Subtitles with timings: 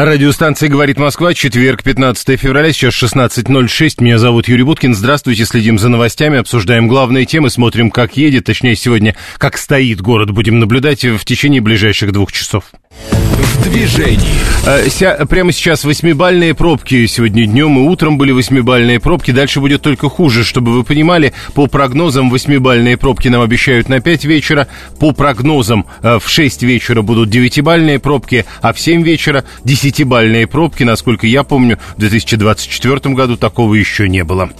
[0.00, 3.94] Радиостанция «Говорит Москва», четверг, 15 февраля, сейчас 16.06.
[3.98, 4.94] Меня зовут Юрий Буткин.
[4.94, 10.30] Здравствуйте, следим за новостями, обсуждаем главные темы, смотрим, как едет, точнее, сегодня, как стоит город.
[10.30, 12.66] Будем наблюдать в течение ближайших двух часов.
[13.10, 14.88] В движении.
[14.88, 17.06] Ся, прямо сейчас восьмибальные пробки.
[17.06, 19.30] Сегодня днем и утром были восьмибальные пробки.
[19.32, 21.32] Дальше будет только хуже, чтобы вы понимали.
[21.54, 24.68] По прогнозам восьмибальные пробки нам обещают на 5 вечера.
[25.00, 29.44] По прогнозам в 6 вечера будут девятибальные пробки, а в 7 вечера
[29.88, 30.82] десятибальные пробки.
[30.82, 34.50] Насколько я помню, в 2024 году такого еще не было.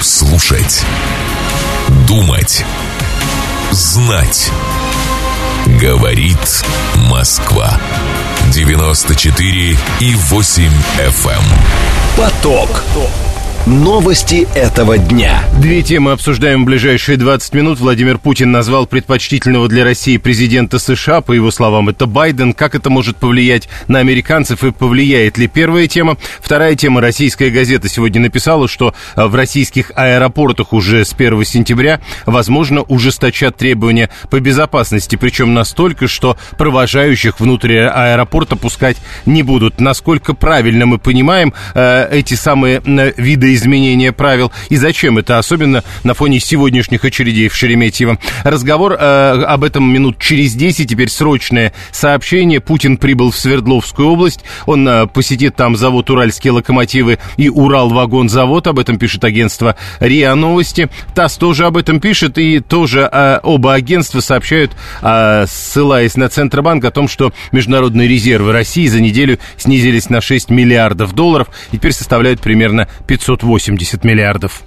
[0.00, 0.84] Слушать.
[2.06, 2.64] Думать.
[3.70, 4.50] Знать.
[5.80, 6.64] Говорит
[7.08, 7.80] Москва.
[8.52, 10.62] 94 и 8
[10.98, 11.30] FM.
[11.30, 11.42] Эм.
[12.16, 12.84] Поток.
[13.66, 15.42] Новости этого дня.
[15.58, 17.80] Две темы обсуждаем в ближайшие 20 минут.
[17.80, 21.22] Владимир Путин назвал предпочтительного для России президента США.
[21.22, 22.52] По его словам, это Байден.
[22.52, 25.48] Как это может повлиять на американцев и повлияет ли?
[25.48, 26.18] Первая тема.
[26.42, 27.00] Вторая тема.
[27.00, 33.56] Российская газета сегодня написала, что а, в российских аэропортах уже с 1 сентября, возможно, ужесточат
[33.56, 35.16] требования по безопасности.
[35.16, 39.80] Причем настолько, что провожающих внутрь аэропорта пускать не будут.
[39.80, 42.82] Насколько правильно мы понимаем э, эти самые
[43.16, 48.18] виды изменения правил и зачем это, особенно на фоне сегодняшних очередей в Шереметьево.
[48.42, 52.60] Разговор э, об этом минут через 10, теперь срочное сообщение.
[52.60, 58.78] Путин прибыл в Свердловскую область, он э, посетит там завод «Уральские локомотивы» и «Уралвагонзавод», об
[58.78, 60.88] этом пишет агентство РИА Новости.
[61.14, 64.72] ТАСС тоже об этом пишет, и тоже э, оба агентства сообщают,
[65.02, 70.50] э, ссылаясь на Центробанк, о том, что международные резервы России за неделю снизились на 6
[70.50, 74.62] миллиардов долларов и теперь составляют примерно 500 580 миллиардов.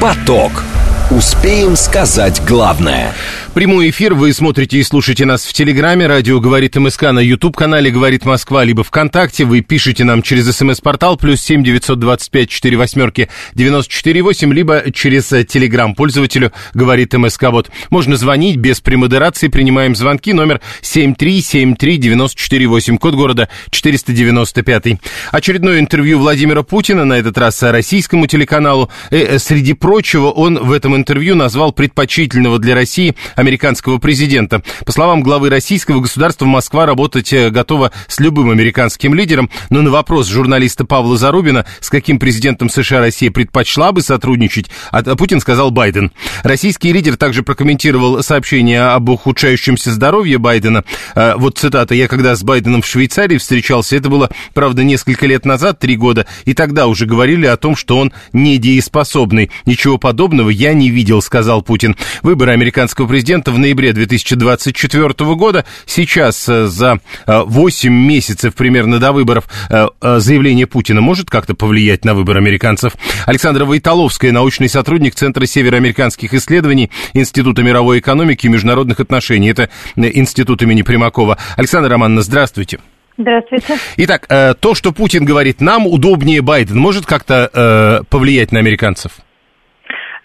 [0.00, 0.62] Поток.
[1.10, 3.12] Успеем сказать главное.
[3.54, 8.24] Прямой эфир вы смотрите и слушаете нас в Телеграме, радио «Говорит МСК» на YouTube-канале «Говорит
[8.24, 9.44] Москва», либо ВКонтакте.
[9.44, 14.52] Вы пишете нам через СМС-портал плюс семь девятьсот двадцать пять четыре восьмерки девяносто четыре восемь,
[14.52, 17.44] либо через э, Телеграм пользователю «Говорит МСК».
[17.52, 22.98] Вот, можно звонить без премодерации, принимаем звонки, номер семь три семь три девяносто четыре восемь,
[22.98, 24.98] код города четыреста девяносто пятый.
[25.30, 28.90] Очередное интервью Владимира Путина, на этот раз российскому телеканалу.
[29.12, 33.14] И, э, среди прочего, он в этом интервью назвал предпочтительного для России
[33.44, 34.62] американского президента.
[34.86, 39.90] По словам главы российского государства, Москва работать э, готова с любым американским лидером, но на
[39.90, 45.70] вопрос журналиста Павла Зарубина, с каким президентом США Россия предпочла бы сотрудничать, а Путин сказал
[45.70, 46.10] Байден.
[46.42, 50.84] Российский лидер также прокомментировал сообщение об ухудшающемся здоровье Байдена.
[51.14, 51.94] Э, вот цитата.
[51.94, 56.26] «Я когда с Байденом в Швейцарии встречался, это было, правда, несколько лет назад, три года,
[56.46, 59.50] и тогда уже говорили о том, что он недееспособный.
[59.66, 61.94] Ничего подобного я не видел», сказал Путин.
[62.22, 65.64] Выборы американского президента президента в ноябре 2024 года.
[65.86, 72.04] Сейчас э, за 8 э, месяцев примерно до выборов э, заявление Путина может как-то повлиять
[72.04, 72.92] на выбор американцев.
[73.26, 79.50] Александра Войтоловская, научный сотрудник Центра североамериканских исследований Института мировой экономики и международных отношений.
[79.50, 81.36] Это институт имени Примакова.
[81.56, 82.78] Александра Романовна, здравствуйте.
[83.18, 83.78] Здравствуйте.
[83.96, 84.26] Итак,
[84.60, 89.12] то, что Путин говорит, нам удобнее Байден, может как-то повлиять на американцев?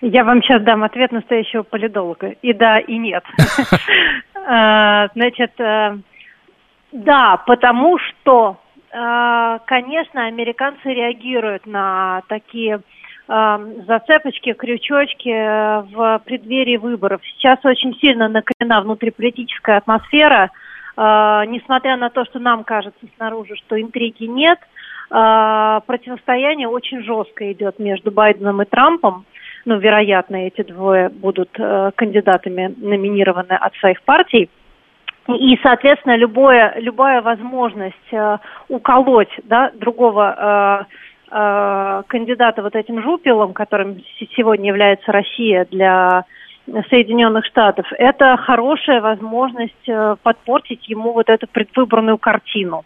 [0.01, 2.29] Я вам сейчас дам ответ настоящего политолога.
[2.41, 3.23] И да, и нет.
[4.51, 5.95] А, значит, э,
[6.91, 8.57] да, потому что,
[8.91, 12.79] э, конечно, американцы реагируют на такие
[13.27, 15.29] э, зацепочки, крючочки
[15.93, 17.21] в преддверии выборов.
[17.25, 20.49] Сейчас очень сильно накалена внутриполитическая атмосфера,
[20.97, 24.57] несмотря на то, что нам кажется снаружи, что интриги нет,
[25.09, 29.25] противостояние очень жестко идет между Байденом и Трампом
[29.69, 34.49] ну, вероятно, эти двое будут э, кандидатами номинированы от своих партий.
[35.27, 38.37] И, соответственно, любое, любая возможность э,
[38.67, 40.87] уколоть да, другого
[41.29, 44.01] э, э, кандидата вот этим жупелом, которым
[44.35, 46.25] сегодня является Россия для
[46.89, 52.85] Соединенных Штатов, это хорошая возможность э, подпортить ему вот эту предвыборную картину.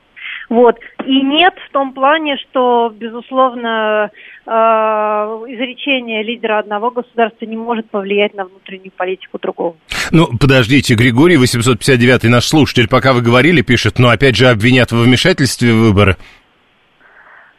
[0.54, 0.76] Вот.
[1.04, 4.12] И нет в том плане, что, безусловно,
[4.46, 9.76] э, изречение лидера одного государства не может повлиять на внутреннюю политику другого.
[10.12, 15.02] Ну, подождите, Григорий 859 наш слушатель, пока вы говорили, пишет, но опять же обвинят во
[15.02, 16.18] вмешательстве в выборы.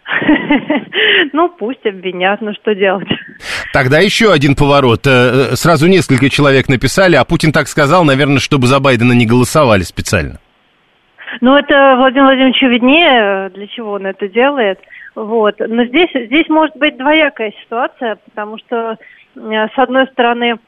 [1.33, 3.09] Ну, пусть обвинят, ну что делать?
[3.73, 5.07] Тогда еще один поворот.
[5.07, 9.27] Э, э, сразу несколько человек написали, а Путин так сказал, наверное, чтобы за Байдена не
[9.27, 10.39] голосовали специально.
[11.41, 14.81] Ну, это Владимир Владимирович виднее, для чего он это делает.
[15.15, 15.57] Вот.
[15.59, 18.99] Но здесь, здесь может быть двоякая ситуация, потому что,
[19.35, 20.59] с одной стороны,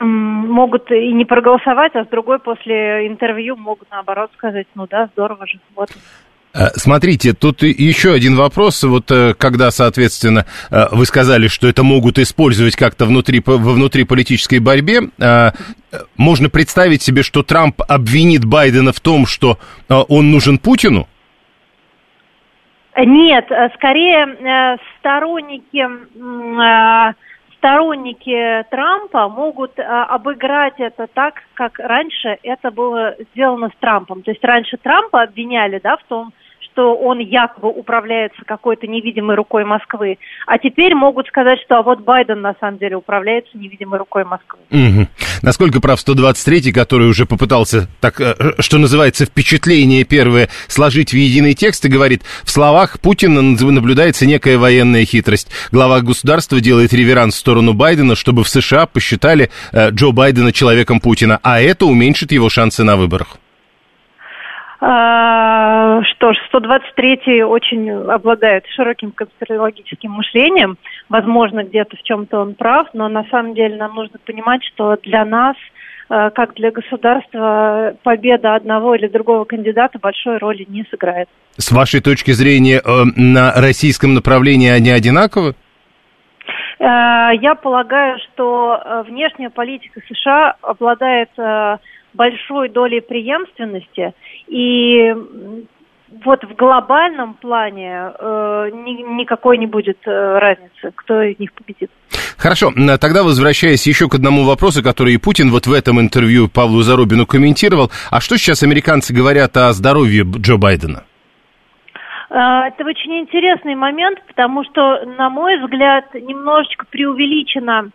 [0.00, 5.46] могут и не проголосовать, а с другой после интервью могут наоборот сказать, ну да, здорово
[5.46, 5.90] же, вот.
[6.52, 8.82] Э, смотрите, тут еще один вопрос.
[8.82, 14.58] Вот э, когда, соответственно, э, вы сказали, что это могут использовать как-то внутри, во внутриполитической
[14.58, 15.00] борьбе,
[16.16, 19.58] можно представить себе, что Трамп обвинит Байдена в том, что
[19.88, 21.08] он нужен Путину?
[22.96, 25.84] Нет, скорее сторонники
[27.60, 34.22] сторонники Трампа могут а, обыграть это так, как раньше это было сделано с Трампом.
[34.22, 36.32] То есть раньше Трампа обвиняли да, в том,
[36.80, 40.16] что он якобы управляется какой-то невидимой рукой Москвы,
[40.46, 44.60] а теперь могут сказать, что а вот Байден на самом деле управляется невидимой рукой Москвы.
[44.70, 45.06] Угу.
[45.42, 51.52] Насколько прав 123-й, который уже попытался, так, э, что называется, впечатление первое сложить в единый
[51.54, 55.50] текст и говорит, в словах Путина наблюдается некая военная хитрость.
[55.70, 61.00] Глава государства делает реверанс в сторону Байдена, чтобы в США посчитали э, Джо Байдена человеком
[61.00, 63.36] Путина, а это уменьшит его шансы на выборах.
[64.82, 70.78] А, что ж, 123 очень обладает широким конспирологическим мышлением.
[71.10, 75.26] Возможно, где-то в чем-то он прав, но на самом деле нам нужно понимать, что для
[75.26, 75.56] нас,
[76.08, 81.28] а, как для государства, победа одного или другого кандидата большой роли не сыграет.
[81.58, 85.54] С вашей точки зрения, э, на российском направлении они одинаковы?
[86.78, 91.28] Э, я полагаю, что э, внешняя политика США обладает
[92.14, 94.14] большой долей преемственности,
[94.50, 95.14] и
[96.24, 101.90] вот в глобальном плане э, ни, никакой не будет э, разницы, кто из них победит.
[102.36, 107.26] Хорошо, тогда возвращаясь еще к одному вопросу, который Путин вот в этом интервью Павлу Зарубину
[107.26, 107.90] комментировал.
[108.10, 111.04] А что сейчас американцы говорят о здоровье Джо Байдена?
[112.30, 117.90] Э, это очень интересный момент, потому что, на мой взгляд, немножечко преувеличено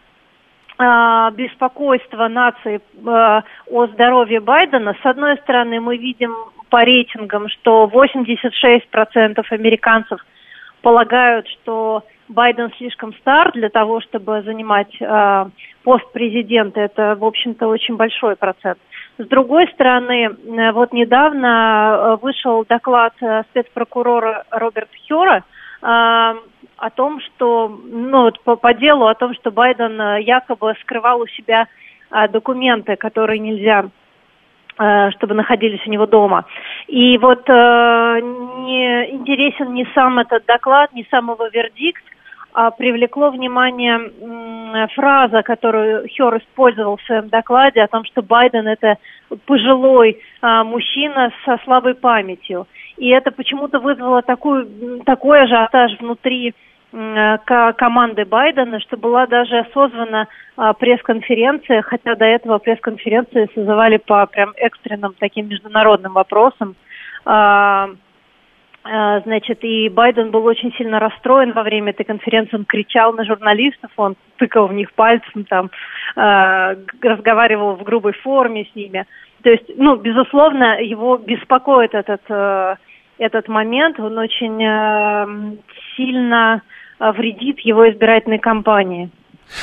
[0.77, 4.95] беспокойство нации а, о здоровье Байдена.
[5.01, 6.36] С одной стороны, мы видим
[6.69, 10.19] по рейтингам, что 86% американцев
[10.81, 15.45] полагают, что Байден слишком стар для того, чтобы занимать э,
[15.83, 16.81] пост президента.
[16.81, 18.80] Это, в общем-то, очень большой процент.
[19.18, 20.36] С другой стороны,
[20.74, 23.13] вот недавно вышел доклад
[23.51, 25.44] спецпрокурора Роберта Хера,
[26.86, 31.28] о том, что, ну, по, по делу о том, что Байден э, якобы скрывал у
[31.28, 31.68] себя
[32.12, 33.86] а, документы, которые нельзя
[34.78, 36.46] э, чтобы находились у него дома.
[36.86, 42.04] И вот э, не интересен не сам этот доклад, не сам его вердикт,
[42.54, 48.68] а привлекло внимание э, фраза, которую Хер использовал в своем докладе о том, что Байден
[48.68, 48.98] это
[49.46, 52.68] пожилой э, мужчина со слабой памятью.
[52.98, 56.54] И это почему-то вызвало такую, такой ажиотаж внутри
[57.75, 64.53] команды Байдена, что была даже созвана а, пресс-конференция, хотя до этого пресс-конференции созывали по прям
[64.56, 66.75] экстренным таким международным вопросам.
[67.25, 67.89] А,
[68.83, 73.25] а, значит, и Байден был очень сильно расстроен во время этой конференции, он кричал на
[73.25, 75.71] журналистов, он тыкал в них пальцем, там,
[76.15, 79.06] разговаривал в грубой форме с ними.
[79.45, 82.75] То есть, ну, безусловно, его беспокоит этот, э,
[83.20, 85.55] этот момент, он очень э,
[85.96, 86.63] сильно
[87.00, 89.10] вредит его избирательной кампании.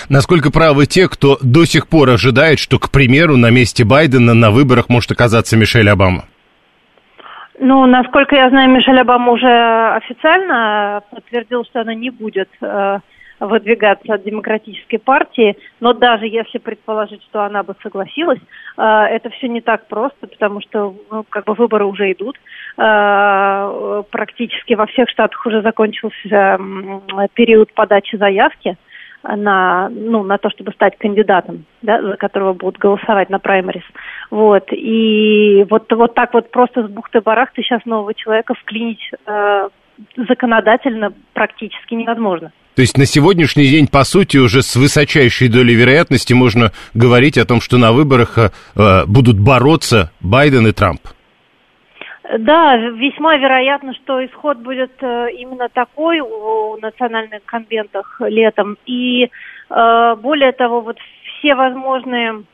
[0.08, 4.50] Насколько правы те, кто до сих пор ожидает, что, к примеру, на месте Байдена на
[4.50, 6.24] выборах может оказаться Мишель Обама?
[7.58, 12.98] Ну, насколько я знаю, Мишель Обама уже официально подтвердил, что она не будет э,
[13.46, 18.40] выдвигаться от демократической партии, но даже если предположить, что она бы согласилась,
[18.76, 24.02] э, это все не так просто, потому что ну, как бы выборы уже идут, э,
[24.10, 26.58] практически во всех штатах уже закончился
[27.34, 28.76] период подачи заявки
[29.22, 33.84] на, ну, на то, чтобы стать кандидатом, да, за которого будут голосовать на праймарис.
[34.30, 34.68] Вот.
[34.72, 39.68] И вот, вот так вот просто с бухты-барахты сейчас нового человека вклинить э,
[40.16, 42.52] законодательно практически невозможно.
[42.74, 47.44] То есть на сегодняшний день, по сути, уже с высочайшей долей вероятности можно говорить о
[47.44, 51.00] том, что на выборах э, э, будут бороться Байден и Трамп.
[52.38, 58.78] Да, весьма вероятно, что исход будет э, именно такой у национальных конвентах летом.
[58.86, 60.96] И э, более того, вот
[61.38, 62.44] все возможные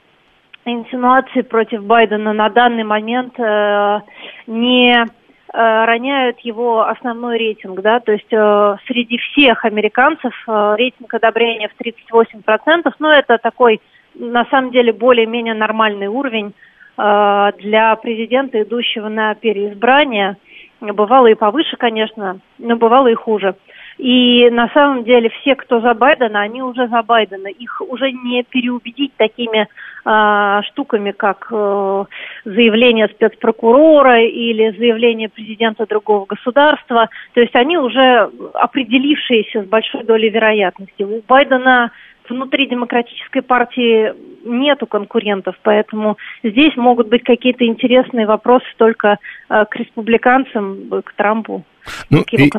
[0.64, 4.00] инсинуации против Байдена на данный момент э,
[4.48, 5.06] не
[5.52, 11.80] роняют его основной рейтинг, да, то есть э, среди всех американцев э, рейтинг одобрения в
[11.80, 13.80] 38%, ну, это такой,
[14.14, 16.52] на самом деле, более-менее нормальный уровень
[16.98, 20.36] э, для президента, идущего на переизбрание.
[20.80, 23.56] Бывало и повыше, конечно, но бывало и хуже.
[23.98, 27.48] И на самом деле все, кто за Байдена, они уже за Байдена.
[27.48, 32.04] Их уже не переубедить такими э, штуками, как э,
[32.44, 37.08] заявление спецпрокурора или заявление президента другого государства.
[37.34, 41.02] То есть они уже определившиеся с большой долей вероятности.
[41.02, 41.90] У Байдена
[42.28, 44.12] внутри демократической партии
[44.44, 51.64] нету конкурентов, поэтому здесь могут быть какие-то интересные вопросы только э, к республиканцам, к Трампу.
[52.10, 52.50] Ну, и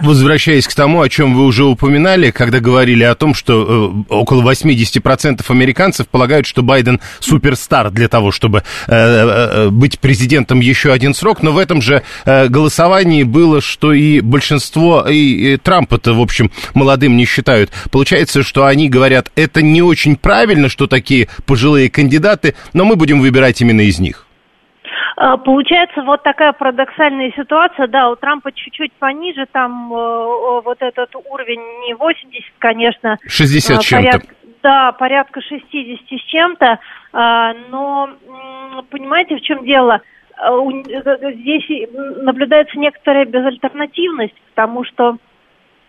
[0.00, 4.42] возвращаясь к тому, о чем вы уже упоминали, когда говорили о том, что э, около
[4.50, 11.14] 80% американцев полагают, что Байден суперстар для того, чтобы э, э, быть президентом еще один
[11.14, 16.20] срок, но в этом же э, голосовании было, что и большинство, и, и Трампа-то, в
[16.20, 17.70] общем, молодым не считают.
[17.90, 23.20] Получается, что они говорят, это не очень правильно, что такие пожилые кандидаты, но мы будем
[23.20, 24.27] выбирать именно из них.
[25.16, 31.14] А, получается вот такая парадоксальная ситуация, да, у Трампа чуть-чуть пониже, там э, вот этот
[31.16, 33.18] уровень не 80, конечно.
[33.26, 34.20] 60 с чем-то.
[34.62, 36.78] Да, порядка 60 с чем-то,
[37.12, 38.10] а, но
[38.90, 40.00] понимаете, в чем дело?
[40.36, 40.50] А,
[41.32, 41.88] здесь
[42.22, 45.16] наблюдается некоторая безальтернативность, потому что,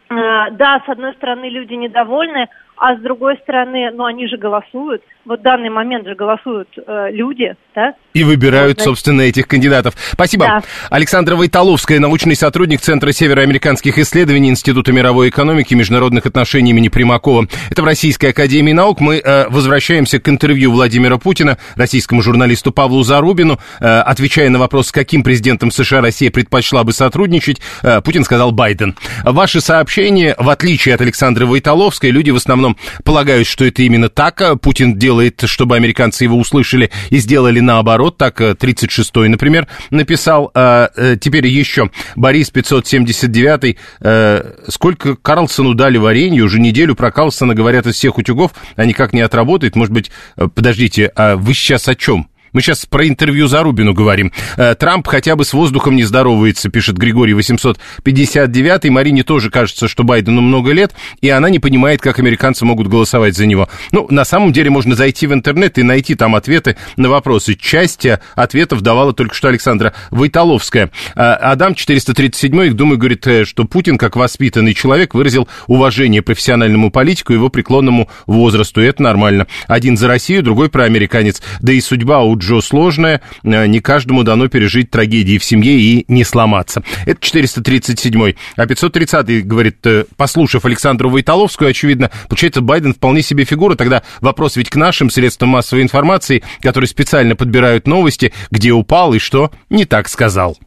[0.10, 0.16] э,
[0.52, 2.48] да, с одной стороны, люди недовольны,
[2.80, 5.02] а с другой стороны, ну, они же голосуют.
[5.26, 7.94] Вот в данный момент же голосуют э, люди, да?
[8.14, 9.94] И выбирают, вот, собственно, этих кандидатов.
[10.14, 10.46] Спасибо.
[10.46, 10.62] Да.
[10.90, 17.48] Александра Войтоловская, научный сотрудник Центра североамериканских исследований Института мировой экономики и международных отношений имени Примакова.
[17.70, 19.02] Это в Российской академии наук.
[19.02, 23.60] Мы э, возвращаемся к интервью Владимира Путина, российскому журналисту Павлу Зарубину.
[23.82, 28.52] Э, отвечая на вопрос, с каким президентом США Россия предпочла бы сотрудничать, э, Путин сказал
[28.52, 28.96] Байден.
[29.24, 34.10] Ваши сообщения, в отличие от Александры Войтоловской, люди в основном основном полагают, что это именно
[34.10, 34.42] так.
[34.62, 38.18] Путин делает, чтобы американцы его услышали и сделали наоборот.
[38.18, 40.52] Так 36-й, э, например, написал.
[40.54, 46.44] А, э, теперь еще Борис 579 э, Сколько Карлсону дали варенье?
[46.44, 49.76] Уже неделю про Карлсона говорят из всех утюгов, а никак не отработает.
[49.76, 52.30] Может быть, подождите, а вы сейчас о чем?
[52.54, 54.32] Мы сейчас про интервью Зарубину говорим.
[54.58, 58.90] Э, Трамп хотя бы с воздухом не здоровается, пишет Григорий 859.
[58.90, 63.36] Марине тоже кажется, что Байдену много лет, и она не понимает, как американцы могут голосовать
[63.36, 63.70] за него.
[63.92, 67.56] Ну, на самом деле можно зайти в интернет и найти там ответы на вопросы.
[67.56, 70.92] Часть ответов давала только что Александра Войтоловская.
[71.16, 77.34] Э, Адам 437, думаю, говорит, э, что Путин, как воспитанный человек, выразил уважение профессиональному политику
[77.34, 78.82] и его преклонному возрасту.
[78.82, 79.48] И это нормально.
[79.68, 81.42] Один за Россию, другой проамериканец.
[81.62, 86.06] Да и судьба у Джо сложная, э, не каждому дано пережить трагедии в семье и
[86.08, 86.84] не сломаться.
[87.06, 88.36] Это 437-й.
[88.56, 93.76] А 530-й говорит, э, послушав Александру Войтоловскую, очевидно, получается, Байден вполне себе фигура.
[93.76, 99.20] Тогда вопрос ведь к нашим средствам массовой информации, которые специально подбирают новости, где упал и
[99.20, 100.58] что не так сказал.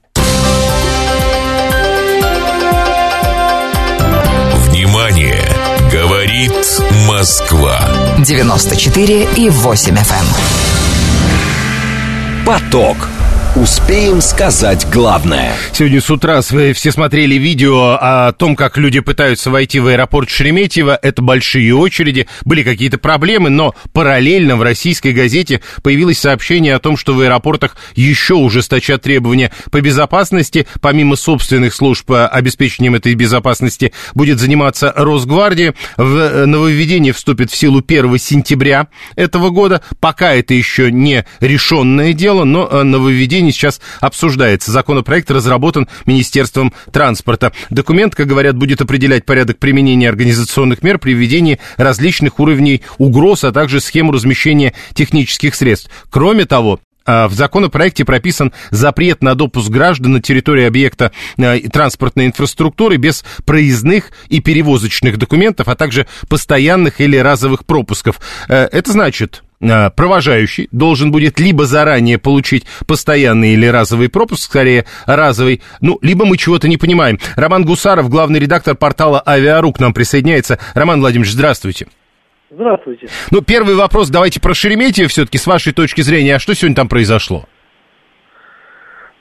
[4.68, 5.42] Внимание!
[5.92, 6.52] Говорит
[7.06, 7.78] Москва.
[8.18, 10.61] 94 и 8 FM.
[12.44, 13.21] Поток.
[13.54, 15.52] Успеем сказать главное.
[15.72, 20.98] Сегодня с утра все смотрели видео о том, как люди пытаются войти в аэропорт Шереметьево.
[21.02, 26.96] Это большие очереди, были какие-то проблемы, но параллельно в российской газете появилось сообщение о том,
[26.96, 30.66] что в аэропортах еще ужесточат требования по безопасности.
[30.80, 35.74] Помимо собственных служб по обеспечением этой безопасности будет заниматься Росгвардия.
[35.98, 39.82] В э, нововведение вступит в силу 1 сентября этого года.
[40.00, 44.70] Пока это еще не решенное дело, но э, нововведение обсуждении сейчас обсуждается.
[44.70, 47.52] Законопроект разработан Министерством транспорта.
[47.70, 53.52] Документ, как говорят, будет определять порядок применения организационных мер при введении различных уровней угроз, а
[53.52, 55.90] также схему размещения технических средств.
[56.10, 62.26] Кроме того, а, в законопроекте прописан запрет на допуск граждан на территории объекта а, транспортной
[62.26, 68.20] инфраструктуры без проездных и перевозочных документов, а также постоянных или разовых пропусков.
[68.48, 69.42] Э, это значит,
[69.96, 76.36] провожающий должен будет либо заранее получить постоянный или разовый пропуск, скорее разовый, ну, либо мы
[76.36, 77.18] чего-то не понимаем.
[77.36, 80.58] Роман Гусаров, главный редактор портала «Авиару» к нам присоединяется.
[80.74, 81.86] Роман Владимирович, здравствуйте.
[82.50, 83.06] Здравствуйте.
[83.30, 86.34] Ну, первый вопрос давайте про Шереметьево все-таки, с вашей точки зрения.
[86.34, 87.44] А что сегодня там произошло?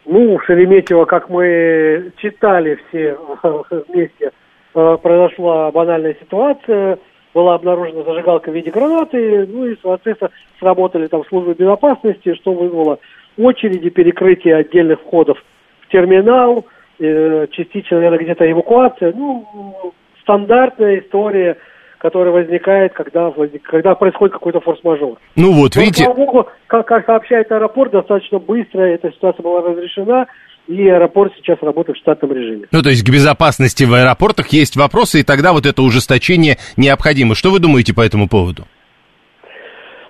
[0.05, 3.17] Ну, Шереметьево, как мы читали все
[3.87, 4.31] вместе,
[4.75, 6.97] э, произошла банальная ситуация–
[7.33, 12.99] была обнаружена зажигалка в виде гранаты, ну и, соответственно, сработали там службы безопасности, что вызвало
[13.37, 15.37] очереди, перекрытие отдельных входов
[15.81, 16.65] в терминал,
[16.99, 19.13] э, частично, наверное, где-то эвакуация.
[19.15, 21.57] Ну, стандартная история–
[22.01, 23.31] которая возникает, когда,
[23.63, 25.19] когда происходит какой-то форс-мажор.
[25.35, 26.11] Ну вот, Но, видите...
[26.11, 30.25] Богу, как, как сообщает аэропорт, достаточно быстро эта ситуация была разрешена,
[30.71, 32.67] и аэропорт сейчас работает в штатном режиме.
[32.71, 37.35] Ну, то есть к безопасности в аэропортах есть вопросы, и тогда вот это ужесточение необходимо.
[37.35, 38.63] Что вы думаете по этому поводу?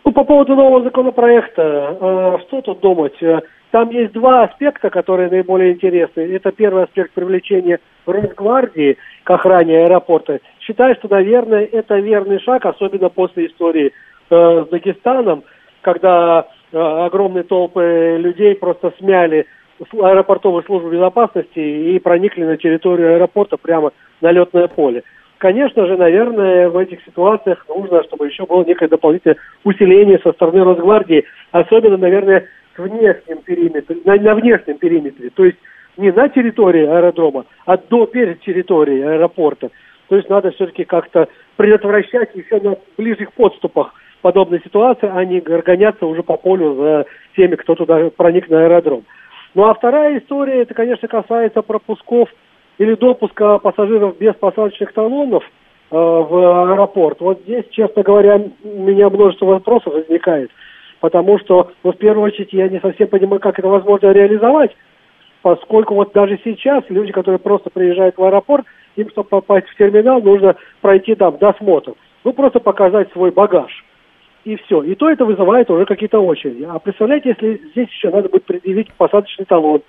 [0.04, 3.14] Ну, по поводу нового законопроекта, э, что тут думать?
[3.22, 3.42] Э,
[3.72, 6.22] там есть два аспекта, которые наиболее интересны.
[6.22, 10.40] Это первый аспект привлечения Росгвардии к охране аэропорта.
[10.60, 13.94] Считаю, что, наверное, это верный шаг, особенно после истории
[14.30, 15.44] э, с Дагестаном,
[15.82, 19.46] когда э, огромные толпы людей просто смяли
[19.94, 25.04] аэропортовую службу безопасности и проникли на территорию аэропорта прямо на летное поле.
[25.38, 30.64] Конечно же, наверное, в этих ситуациях нужно, чтобы еще было некое дополнительное усиление со стороны
[30.64, 32.46] Росгвардии, особенно, наверное,
[32.76, 35.58] с внешним периметром, на, на внешнем периметре, то есть
[35.98, 39.72] не на территории аэродрома, а до перед территорией аэропорта.
[40.10, 46.06] То есть надо все-таки как-то предотвращать еще на ближних подступах подобной ситуации, а не гоняться
[46.06, 49.06] уже по полю за теми, кто туда проник на аэродром.
[49.54, 52.30] Ну а вторая история, это, конечно, касается пропусков
[52.78, 57.20] или допуска пассажиров без посадочных талонов э, в аэропорт.
[57.20, 60.52] Вот здесь, честно говоря, у меня множество вопросов возникает,
[61.02, 64.72] потому что, ну, в первую очередь, я не совсем понимаю, как это возможно реализовать,
[65.42, 68.66] поскольку вот даже сейчас люди, которые просто приезжают в аэропорт,
[68.96, 71.94] им, чтобы попасть в терминал, нужно пройти там досмотр.
[72.24, 73.84] Ну, просто показать свой багаж.
[74.44, 74.82] И все.
[74.84, 76.64] И то это вызывает уже какие-то очереди.
[76.64, 79.82] А представляете, если здесь еще надо будет предъявить посадочный талон,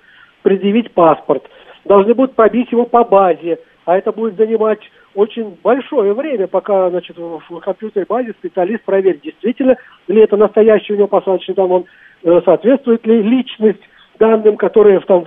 [0.42, 1.44] предъявить паспорт–
[1.84, 4.80] должны будут пробить его по базе, а это будет занимать
[5.14, 9.76] очень большое время, пока значит, в компьютерной базе специалист проверит, действительно
[10.08, 11.84] ли это настоящий у него посадочный талон,
[12.22, 13.82] э, соответствует ли личность
[14.18, 15.24] данным, которые там,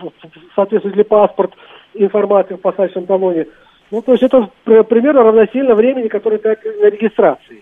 [0.55, 1.53] соответствует ли паспорт
[1.93, 3.47] информации в посадочном талоне.
[3.91, 7.61] Ну, то есть это примерно равносильно времени, которое тратили на регистрации.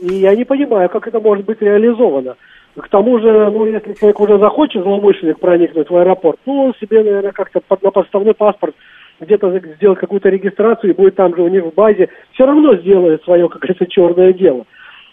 [0.00, 2.36] И я не понимаю, как это может быть реализовано.
[2.76, 7.02] К тому же, ну, если человек уже захочет, злоумышленник, проникнуть в аэропорт, ну, он себе,
[7.02, 8.74] наверное, как-то под, на подставной паспорт
[9.18, 13.24] где-то сделать какую-то регистрацию и будет там же у них в базе, все равно сделает
[13.24, 14.66] свое, как говорится, черное дело.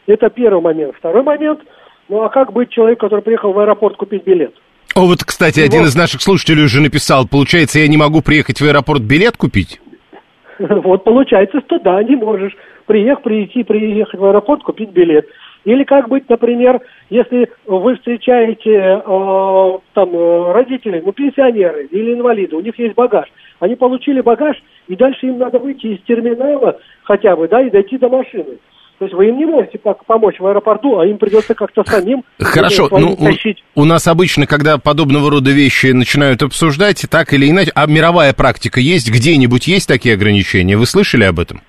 [0.08, 0.96] Это первый момент.
[0.98, 1.62] Второй момент,
[2.10, 4.54] ну, а как быть человеку, который приехал в аэропорт купить билет?
[4.96, 5.68] О, вот, кстати, вот.
[5.68, 9.80] один из наших слушателей уже написал, получается, я не могу приехать в аэропорт билет купить?
[10.60, 12.56] Вот, получается, что да, не можешь.
[12.86, 15.28] Приехать, прийти, приехать в аэропорт, купить билет.
[15.66, 22.56] Или как быть, например, если вы встречаете э, там э, родителей, ну, пенсионеры или инвалиды,
[22.58, 23.28] у них есть багаж.
[23.60, 27.98] Они получили багаж, и дальше им надо выйти из терминала хотя бы, да, и дойти
[27.98, 28.58] до машины.
[29.00, 32.90] То есть вы им не можете помочь в аэропорту, а им придется как-то самим Хорошо,
[32.92, 33.64] ну, тащить.
[33.76, 38.34] У, у нас обычно, когда подобного рода вещи начинают обсуждать, так или иначе, а мировая
[38.34, 40.78] практика есть, где-нибудь есть такие ограничения?
[40.78, 41.62] Вы слышали об этом?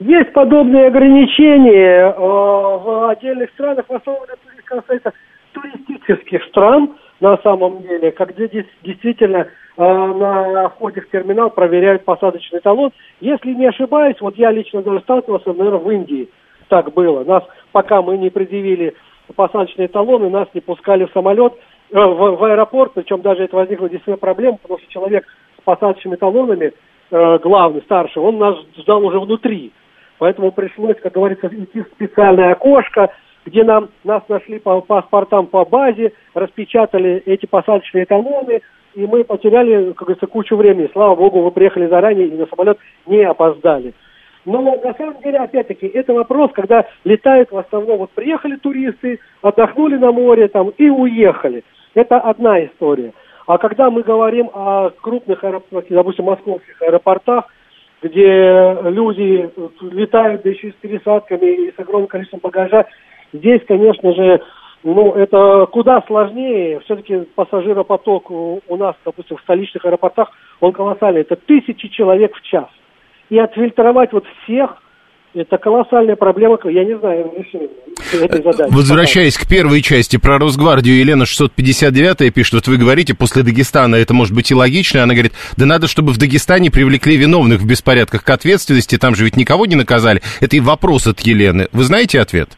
[0.00, 4.24] Есть подобные ограничения э, в отдельных странах, в основном
[4.64, 5.12] касается
[5.52, 12.60] туристических стран на самом деле, как где действительно э, на входе в терминал проверяют посадочный
[12.60, 12.92] талон.
[13.20, 16.30] Если не ошибаюсь, вот я лично даже сталкивался, наверное, в Индии
[16.68, 17.22] так было.
[17.24, 18.94] Нас, пока мы не предъявили
[19.36, 21.52] посадочные талоны, нас не пускали в самолет,
[21.90, 25.26] э, в, в аэропорт, причем даже это возникла действительно проблема, потому что человек
[25.58, 26.72] с посадочными талонами,
[27.10, 29.72] главный, старший, он нас ждал уже внутри.
[30.20, 33.10] Поэтому пришлось, как говорится, идти в специальное окошко,
[33.46, 38.60] где нам, нас нашли по паспортам по базе, распечатали эти посадочные талоны,
[38.94, 40.90] и мы потеряли, как говорится, кучу времени.
[40.92, 43.94] Слава богу, вы приехали заранее и на самолет не опоздали.
[44.44, 49.96] Но на самом деле, опять-таки, это вопрос, когда летают в основном, вот приехали туристы, отдохнули
[49.96, 51.64] на море там и уехали.
[51.94, 53.14] Это одна история.
[53.46, 55.42] А когда мы говорим о крупных
[55.88, 57.46] допустим, московских аэропортах,
[58.02, 59.50] где люди
[59.82, 62.86] летают, да еще с пересадками, и с огромным количеством багажа.
[63.32, 64.40] Здесь, конечно же,
[64.82, 66.80] ну, это куда сложнее.
[66.80, 71.20] Все-таки пассажиропоток у нас, допустим, в столичных аэропортах, он колоссальный.
[71.22, 72.68] Это тысячи человек в час.
[73.28, 74.82] И отфильтровать вот всех–
[75.34, 77.68] это колоссальная проблема, я не знаю решения
[78.12, 78.72] этой задачи.
[78.72, 84.12] Возвращаясь к первой части про Росгвардию, Елена 659 пишет, вот вы говорите, после Дагестана это
[84.12, 88.24] может быть и логично, она говорит, да надо, чтобы в Дагестане привлекли виновных в беспорядках
[88.24, 90.20] к ответственности, там же ведь никого не наказали.
[90.40, 91.68] Это и вопрос от Елены.
[91.72, 92.50] Вы знаете ответ?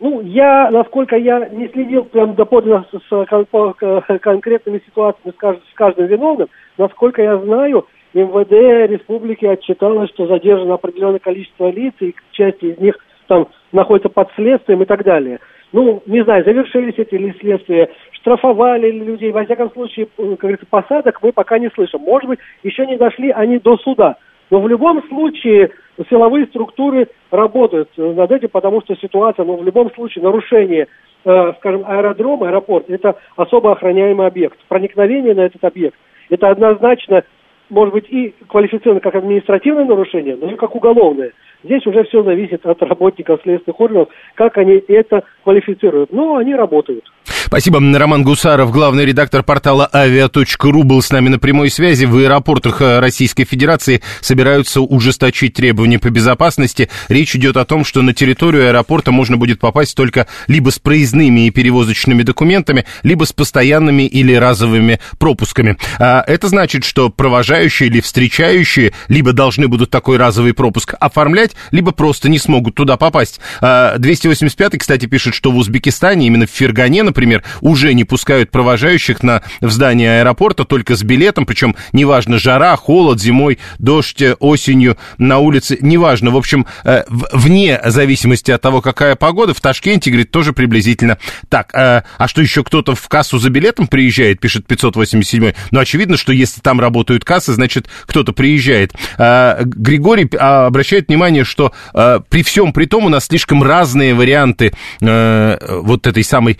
[0.00, 6.48] Ну, я, насколько я не следил прям доподлинно с, с конкретными ситуациями с каждым виновным,
[6.76, 12.96] насколько я знаю, МВД республики отчиталось, что задержано определенное количество лиц, и часть из них
[13.26, 15.40] там находится под следствием и так далее.
[15.72, 19.32] Ну, не знаю, завершились эти ли следствия, штрафовали людей.
[19.32, 22.00] Во всяком случае, э, как говорится, посадок мы пока не слышим.
[22.00, 24.16] Может быть, еще не дошли они до суда.
[24.50, 25.70] Но в любом случае
[26.10, 30.88] силовые структуры работают над этим, потому что ситуация, ну, в любом случае, нарушение,
[31.24, 34.58] э, скажем, аэродром, аэропорт, это особо охраняемый объект.
[34.68, 35.96] Проникновение на этот объект,
[36.28, 37.24] это однозначно,
[37.72, 41.32] может быть, и квалифицировано как административное нарушение, но и как уголовное.
[41.64, 46.12] Здесь уже все зависит от работников следственных органов, как они это квалифицируют.
[46.12, 47.04] Но они работают.
[47.52, 47.80] Спасибо.
[47.98, 52.06] Роман Гусаров, главный редактор портала авиа.ру, был с нами на прямой связи.
[52.06, 56.88] В аэропортах э, Российской Федерации собираются ужесточить требования по безопасности.
[57.10, 61.46] Речь идет о том, что на территорию аэропорта можно будет попасть только либо с проездными
[61.46, 65.76] и перевозочными документами, либо с постоянными или разовыми пропусками.
[65.98, 71.92] А это значит, что провожающие или встречающие либо должны будут такой разовый пропуск оформлять, либо
[71.92, 73.40] просто не смогут туда попасть.
[73.60, 79.22] 285, а, кстати, пишет, что в Узбекистане, именно в Фергане, например, уже не пускают провожающих
[79.22, 85.38] на, в здание аэропорта только с билетом, причем неважно, жара, холод, зимой, дождь, осенью на
[85.38, 90.52] улице, неважно, в общем, э, вне зависимости от того, какая погода, в Ташкенте, говорит, тоже
[90.52, 91.74] приблизительно так.
[91.74, 96.32] Э, а что еще кто-то в кассу за билетом приезжает, пишет 587 Ну, очевидно, что
[96.32, 98.92] если там работают кассы, значит, кто-то приезжает.
[99.18, 106.06] Э, Григорий обращает внимание, что при всем при том у нас слишком разные варианты вот
[106.06, 106.58] этой самой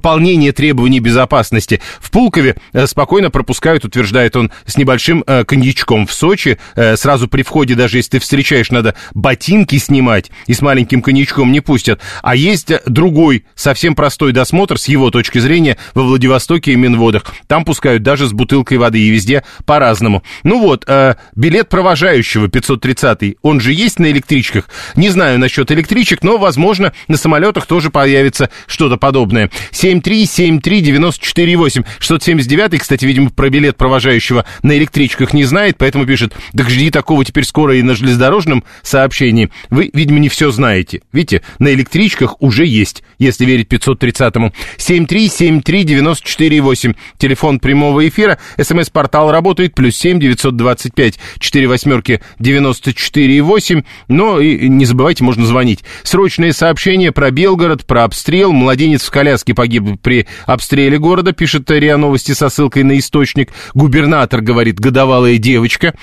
[0.00, 1.78] выполнение требований безопасности.
[2.00, 6.06] В Пулкове э, спокойно пропускают, утверждает он, с небольшим э, коньячком.
[6.06, 10.62] В Сочи э, сразу при входе, даже если ты встречаешь, надо ботинки снимать, и с
[10.62, 12.00] маленьким коньячком не пустят.
[12.22, 17.24] А есть другой, совсем простой досмотр, с его точки зрения, во Владивостоке и Минводах.
[17.46, 20.22] Там пускают даже с бутылкой воды, и везде по-разному.
[20.44, 20.88] Ну вот,
[21.36, 24.70] билет провожающего 530, он же есть на электричках?
[24.96, 29.50] Не знаю насчет электричек, но, возможно, на самолетах тоже появится что-то подобное.
[29.94, 31.84] 7373948.
[31.98, 37.24] 679 кстати, видимо, про билет провожающего на электричках не знает, поэтому пишет, так жди такого
[37.24, 39.50] теперь скоро и на железнодорожном сообщении.
[39.70, 41.02] Вы, видимо, не все знаете.
[41.12, 44.52] Видите, на электричках уже есть, если верить 530-му.
[44.78, 46.96] 7373948.
[47.18, 48.38] Телефон прямого эфира.
[48.60, 49.74] СМС-портал работает.
[49.74, 53.84] Плюс 7 925 4 восьмерки 94,8.
[54.08, 55.80] Но и не забывайте, можно звонить.
[56.02, 58.52] Срочные сообщения про Белгород, про обстрел.
[58.52, 63.50] Младенец в коляске погиб при обстреле города, пишет РИА Новости со ссылкой на источник.
[63.74, 65.94] Губернатор говорит, годовалая девочка.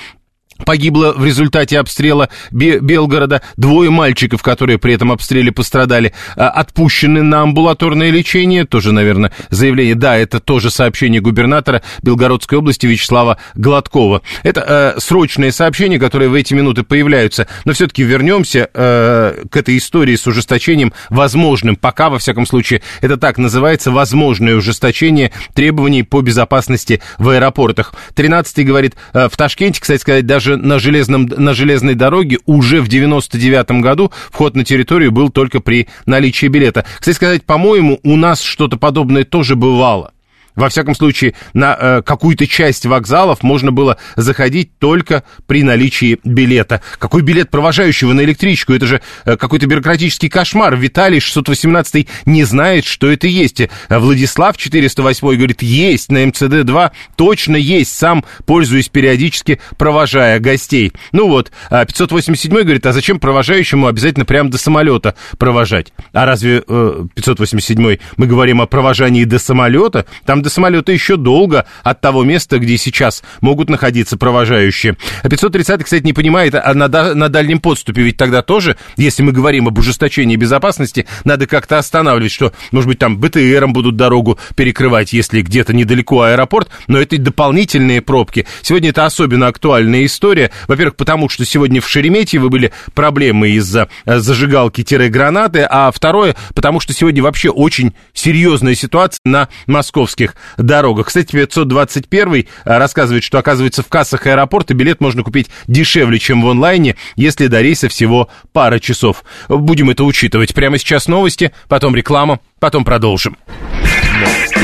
[0.66, 7.42] Погибло в результате обстрела Белгорода двое мальчиков, которые при этом обстреле пострадали, а, отпущены на
[7.42, 8.66] амбулаторное лечение.
[8.66, 9.96] Тоже, наверное, заявление.
[9.96, 14.22] Да, это тоже сообщение губернатора Белгородской области Вячеслава Гладкова.
[14.44, 17.48] Это э, срочные сообщения, которые в эти минуты появляются.
[17.66, 21.76] Но все-таки вернемся э, к этой истории с ужесточением возможным.
[21.76, 27.94] Пока, во всяком случае, это так называется, возможное ужесточение требований по безопасности в аэропортах.
[28.16, 32.82] 13 говорит, э, в Ташкенте, кстати сказать, даже даже на, железном, на железной дороге уже
[32.82, 36.86] в 99 году вход на территорию был только при наличии билета.
[37.00, 40.12] Кстати сказать, по-моему, у нас что-то подобное тоже бывало.
[40.58, 46.82] Во всяком случае, на э, какую-то часть вокзалов можно было заходить только при наличии билета.
[46.98, 48.74] Какой билет провожающего на электричку?
[48.74, 50.76] Это же э, какой-то бюрократический кошмар.
[50.76, 53.62] Виталий 618 не знает, что это есть.
[53.88, 60.92] Владислав 408 говорит, есть на МЦД-2, точно есть, сам пользуюсь периодически, провожая гостей.
[61.12, 65.94] Ну вот, 587 а говорит, а зачем провожающему обязательно прямо до самолета провожать?
[66.14, 70.08] А разве э, 587 мы говорим о провожании до самолета?
[70.26, 74.96] Там до самолета еще долго от того места, где сейчас могут находиться провожающие.
[75.22, 79.34] А 530, кстати, не понимает, а на, на дальнем подступе ведь тогда тоже, если мы
[79.34, 85.12] говорим об ужесточении безопасности, надо как-то останавливать, что, может быть, там БТРом будут дорогу перекрывать,
[85.12, 88.48] если где-то недалеко аэропорт, но это дополнительные пробки.
[88.62, 90.52] Сегодня это особенно актуальная история.
[90.70, 96.94] Во-первых, потому что сегодня в Шереметьево были проблемы из-за э, зажигалки-гранаты, а второе, потому что
[96.94, 101.08] сегодня вообще очень серьезная ситуация на московских дорогах.
[101.08, 106.50] Кстати, 521 а, рассказывает, что, оказывается, в кассах аэропорта билет можно купить дешевле, чем в
[106.50, 109.24] онлайне, если до рейса всего пара часов.
[109.50, 110.54] Будем это учитывать.
[110.54, 113.38] Прямо сейчас новости, потом реклама, потом продолжим.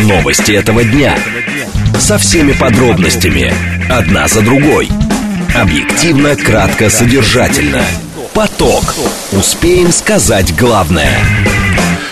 [0.03, 1.17] Новости этого дня.
[1.99, 3.53] Со всеми подробностями.
[3.89, 4.89] Одна за другой.
[5.55, 7.83] Объективно, кратко, содержательно.
[8.33, 8.95] Поток.
[9.31, 11.62] Успеем сказать главное.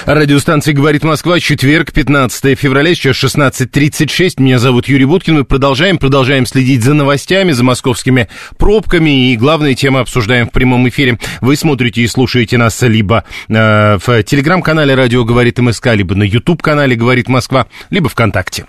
[0.05, 4.41] Радиостанция «Говорит Москва», четверг, 15 февраля, сейчас 16.36.
[4.41, 5.35] Меня зовут Юрий Буткин.
[5.35, 9.31] Мы продолжаем, продолжаем следить за новостями, за московскими пробками.
[9.31, 11.19] И главные темы обсуждаем в прямом эфире.
[11.39, 16.95] Вы смотрите и слушаете нас либо э, в телеграм-канале «Радио говорит МСК», либо на YouTube-канале
[16.95, 18.65] «Говорит Москва», либо ВКонтакте.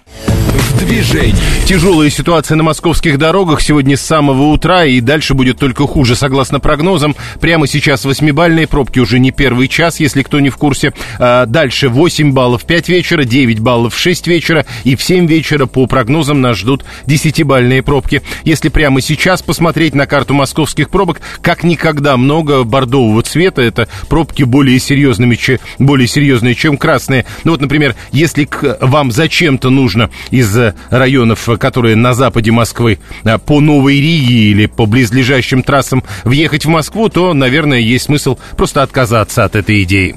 [0.83, 1.37] В движении.
[1.65, 6.59] Тяжелая ситуация на московских дорогах сегодня с самого утра, и дальше будет только хуже, согласно
[6.59, 7.15] прогнозам.
[7.41, 10.93] Прямо сейчас восьмибальные пробки уже не первый час, если кто не в курсе.
[11.21, 15.27] А, дальше 8 баллов в 5 вечера, 9 баллов в 6 вечера и в 7
[15.27, 18.21] вечера по прогнозам нас ждут 10-бальные пробки.
[18.43, 24.43] Если прямо сейчас посмотреть на карту московских пробок, как никогда много бордового цвета, это пробки
[24.43, 27.25] более серьезными, чем, более серьезные, чем красные.
[27.45, 33.39] Ну вот, например, если к вам зачем-то нужно из районов, которые на западе Москвы, а,
[33.39, 38.83] по Новой Риге или по близлежащим трассам въехать в Москву, то, наверное, есть смысл просто
[38.83, 40.17] отказаться от этой идеи.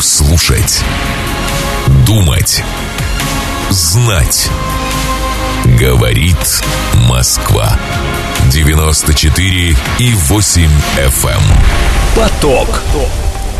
[0.00, 0.82] Слушать.
[2.06, 2.62] Думать.
[3.70, 4.48] Знать.
[5.78, 6.62] Говорит
[7.08, 7.78] Москва.
[8.52, 11.28] 94 и 8 FM.
[11.28, 11.42] Эм.
[12.16, 12.82] Поток.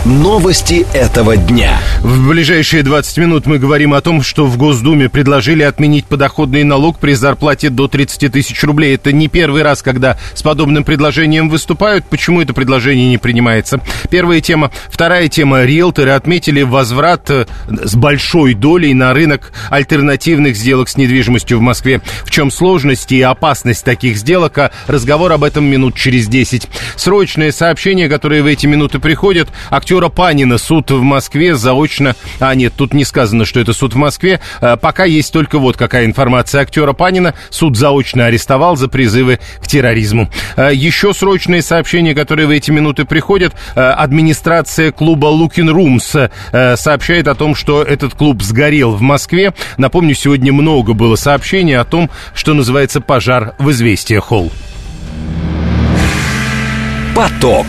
[0.04, 1.80] Новости этого дня.
[2.00, 6.98] В ближайшие 20 минут мы говорим о том, что в Госдуме предложили отменить подоходный налог
[6.98, 8.94] при зарплате до 30 тысяч рублей.
[8.94, 12.04] Это не первый раз, когда с подобным предложением выступают.
[12.06, 13.80] Почему это предложение не принимается?
[14.08, 14.70] Первая тема.
[14.88, 15.64] Вторая тема.
[15.64, 22.00] Риэлторы отметили возврат э, с большой долей на рынок альтернативных сделок с недвижимостью в Москве.
[22.24, 24.56] В чем сложность и опасность таких сделок?
[24.58, 26.68] А разговор об этом минут через 10.
[26.96, 29.48] Срочное сообщение, которое в эти минуты приходят.
[29.70, 32.14] Актер актера Панина суд в Москве заочно...
[32.40, 34.38] А, нет, тут не сказано, что это суд в Москве.
[34.60, 36.60] А, пока есть только вот какая информация.
[36.60, 40.30] Актера Панина суд заочно арестовал за призывы к терроризму.
[40.56, 43.54] А, еще срочные сообщения, которые в эти минуты приходят.
[43.74, 46.14] А, администрация клуба Лукин Румс
[46.52, 49.54] сообщает о том, что этот клуб сгорел в Москве.
[49.78, 54.52] Напомню, сегодня много было сообщений о том, что называется пожар в «Известия Холл».
[57.14, 57.66] Поток.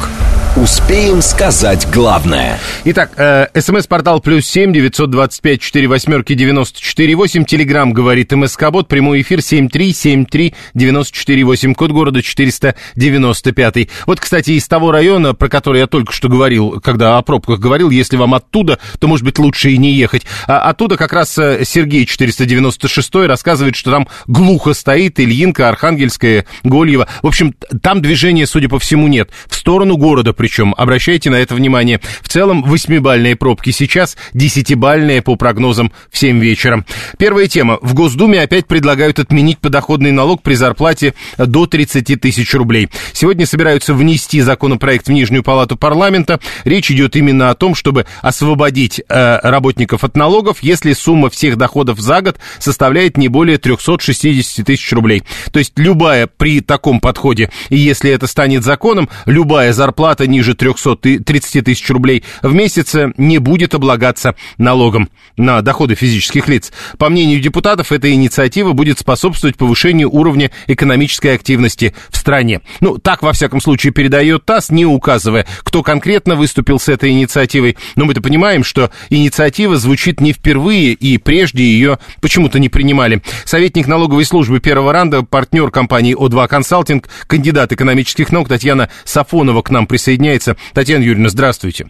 [0.62, 2.60] Успеем сказать главное.
[2.84, 7.46] Итак, э, смс-портал плюс семь девятьсот двадцать пять четыре восьмерки девяносто четыре восемь.
[7.46, 8.90] Телеграмм говорит МСК Бот.
[8.90, 11.74] Прямой эфир семь три семь три девяносто четыре восемь.
[11.74, 13.90] Код города четыреста девяносто пятый.
[14.06, 17.90] Вот, кстати, из того района, про который я только что говорил, когда о пробках говорил,
[17.90, 20.26] если вам оттуда, то, может быть, лучше и не ехать.
[20.46, 27.08] А оттуда как раз э, Сергей 496 рассказывает, что там глухо стоит Ильинка, Архангельская, Гольева.
[27.24, 29.30] В общем, там движения, судя по всему, нет.
[29.48, 30.49] В сторону города причем.
[30.78, 32.00] Обращайте на это внимание.
[32.22, 36.86] В целом, восьмибальные пробки сейчас, десятибальные по прогнозам в 7 вечера.
[37.18, 37.78] Первая тема.
[37.82, 42.90] В Госдуме опять предлагают отменить подоходный налог при зарплате до 30 тысяч рублей.
[43.14, 46.40] Сегодня собираются внести законопроект в Нижнюю палату парламента.
[46.64, 52.00] Речь идет именно о том, чтобы освободить э, работников от налогов, если сумма всех доходов
[52.00, 55.24] за год составляет не более 360 тысяч рублей.
[55.52, 61.66] То есть любая при таком подходе, и если это станет законом, любая зарплата ниже 330
[61.66, 66.72] тысяч рублей в месяц не будет облагаться налогом на доходы физических лиц.
[66.98, 72.62] По мнению депутатов, эта инициатива будет способствовать повышению уровня экономической активности в стране.
[72.80, 77.78] Ну, так, во всяком случае, передает ТАСС, не указывая, кто конкретно выступил с этой инициативой.
[77.96, 83.22] Но мы-то понимаем, что инициатива звучит не впервые, и прежде ее почему-то не принимали.
[83.46, 89.70] Советник налоговой службы первого ранга, партнер компании О2 Консалтинг, кандидат экономических наук Татьяна Сафонова к
[89.70, 90.56] нам присоединяется присоединяется.
[90.74, 91.88] Татьяна Юрьевна, здравствуйте.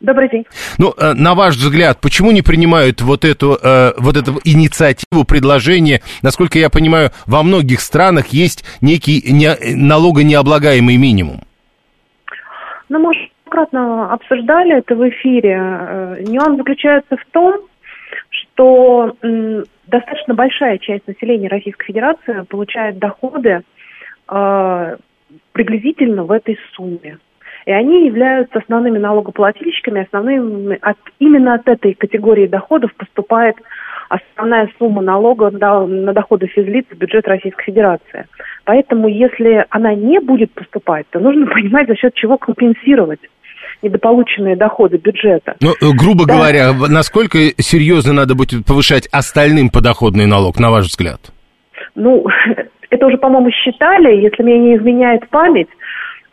[0.00, 0.44] Добрый день.
[0.78, 6.00] Ну, э, на ваш взгляд, почему не принимают вот эту, э, вот эту инициативу, предложение?
[6.22, 11.42] Насколько я понимаю, во многих странах есть некий не, налогонеоблагаемый минимум.
[12.88, 15.56] Ну, мы уже кратно обсуждали это в эфире.
[15.56, 17.60] Э, нюанс заключается в том,
[18.28, 19.14] что
[19.86, 23.62] достаточно большая часть населения Российской Федерации получает доходы
[25.52, 27.18] приблизительно в этой сумме.
[27.66, 33.56] И они являются основными налогоплательщиками, основными от, именно от этой категории доходов поступает
[34.08, 38.26] основная сумма налога на, доходы физлиц в бюджет Российской Федерации.
[38.64, 43.20] Поэтому, если она не будет поступать, то нужно понимать, за счет чего компенсировать
[43.80, 45.56] недополученные доходы бюджета.
[45.60, 46.34] Ну, э, грубо да.
[46.34, 51.32] говоря, насколько серьезно надо будет повышать остальным подоходный налог, на ваш взгляд?
[51.94, 52.26] Ну,
[52.90, 55.68] это уже, по-моему, считали, если мне не изменяет память,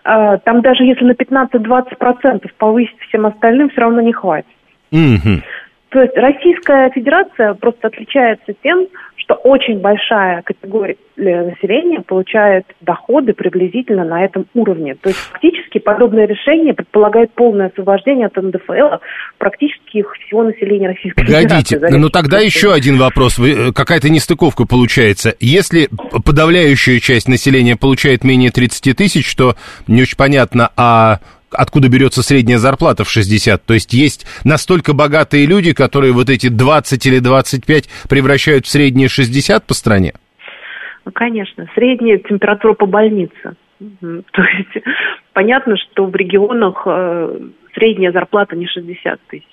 [0.03, 4.47] там даже если на 15-20% повысить всем остальным, все равно не хватит.
[4.91, 5.41] Mm-hmm.
[5.89, 8.87] То есть Российская Федерация просто отличается тем,
[9.29, 14.95] что очень большая категория населения получает доходы приблизительно на этом уровне.
[14.95, 19.03] То есть фактически подобное решение предполагает полное освобождение от НДФЛ
[19.37, 21.97] практически всего населения Российской Погодите, Федерации.
[21.97, 23.37] ну тогда еще один вопрос.
[23.37, 25.35] Вы, э, какая-то нестыковка получается.
[25.39, 25.89] Если
[26.25, 29.55] подавляющая часть населения получает менее 30 тысяч, то
[29.87, 31.19] не очень понятно, а
[31.51, 33.63] откуда берется средняя зарплата в 60.
[33.63, 39.09] То есть есть настолько богатые люди, которые вот эти 20 или 25 превращают в средние
[39.09, 40.13] 60 по стране?
[41.13, 41.67] Конечно.
[41.75, 43.55] Средняя температура по больнице.
[43.79, 44.85] То есть
[45.33, 47.39] понятно, что в регионах э,
[47.73, 49.45] средняя зарплата не 60 тысяч.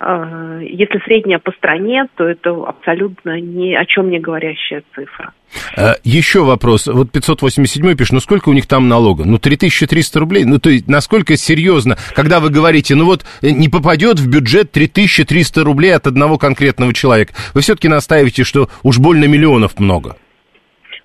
[0.00, 5.32] А, если средняя по стране, то это абсолютно ни о чем не говорящая цифра.
[5.76, 6.86] А, еще вопрос.
[6.86, 9.24] Вот 587 пишет, ну сколько у них там налога?
[9.26, 10.44] Ну 3300 рублей.
[10.44, 14.70] Ну то есть насколько серьезно, когда вы говорите, ну вот э, не попадет в бюджет
[14.70, 17.32] 3300 рублей от одного конкретного человека.
[17.54, 20.16] Вы все-таки настаиваете, что уж больно миллионов много.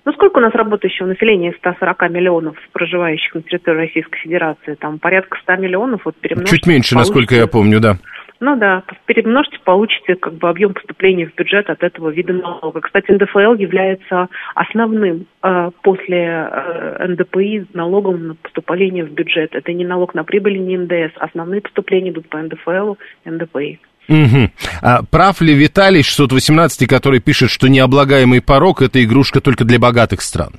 [0.04, 4.74] Ну, сколько у нас работающего населения из 140 миллионов, проживающих на территории Российской Федерации?
[4.74, 6.56] Там порядка 100 миллионов, вот перемножьте.
[6.56, 7.14] Чуть меньше, получится.
[7.14, 7.98] насколько я помню, да.
[8.40, 12.80] Ну да, перемножьте, получите как бы объем поступления в бюджет от этого вида налога.
[12.80, 19.54] Кстати, НДФЛ является основным э, после э, НДПИ налогом на поступление в бюджет.
[19.54, 21.16] Это не налог на прибыль, не НДС.
[21.16, 22.94] Основные поступления идут по НДФЛ
[23.24, 23.78] НДПИ.
[24.08, 24.50] Угу.
[24.82, 30.20] А прав ли Виталий 618, который пишет, что необлагаемый порог– это игрушка только для богатых
[30.20, 30.54] стран?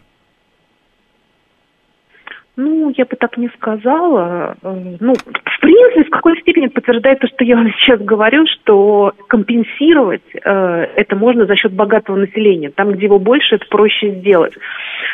[2.57, 4.55] Ну, я бы так не сказала.
[4.61, 9.13] Э, ну, в принципе, в какой степени подтверждает то, что я вам сейчас говорю, что
[9.27, 12.69] компенсировать э, это можно за счет богатого населения.
[12.69, 14.53] Там, где его больше, это проще сделать.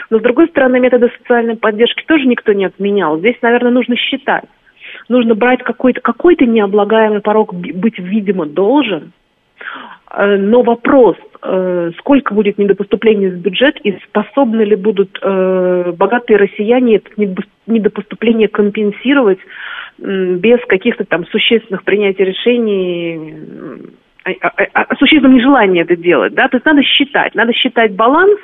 [0.10, 3.17] Но, с другой стороны, методы социальной поддержки тоже никто не отменял.
[3.17, 4.45] Здесь, наверное, нужно считать.
[5.10, 9.13] Нужно брать какой-то какой необлагаемый порог быть, видимо, должен.
[10.12, 16.38] Э, но вопрос– э, сколько будет недопоступлений в бюджет и способны ли будут э, богатые
[16.38, 17.10] россияне это
[17.67, 19.39] недопоступление компенсировать
[19.97, 23.36] без каких-то там существенных принятий решений,
[24.26, 28.39] э, э, о существенном нежелании это делать, да, то есть надо считать, надо считать баланс,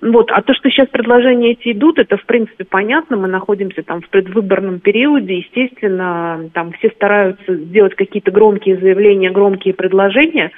[0.00, 0.30] вот.
[0.30, 3.16] А то, что сейчас предложения эти идут, это, в принципе, понятно.
[3.16, 5.38] Мы находимся там в предвыборном периоде.
[5.38, 10.52] Естественно, там все стараются сделать какие-то громкие заявления, громкие предложения.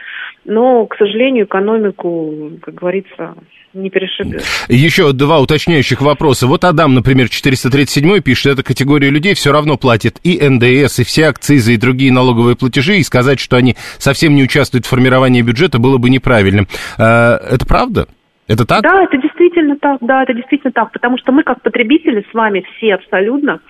[0.44, 3.34] Но, к сожалению, экономику, как говорится,
[3.74, 4.42] не перешибет.
[4.68, 6.46] Еще два уточняющих вопроса.
[6.46, 11.26] Вот Адам, например, 437 пишет, эта категория людей все равно платит и НДС, и все
[11.26, 15.78] акцизы, и другие налоговые платежи, и сказать, что они совсем не участвуют в формировании бюджета,
[15.78, 16.66] было бы неправильным.
[16.98, 18.08] А, это правда?
[18.48, 18.82] Это так?
[18.82, 22.64] Да, это действительно так, да, это действительно так, потому что мы как потребители с вами
[22.76, 23.60] все абсолютно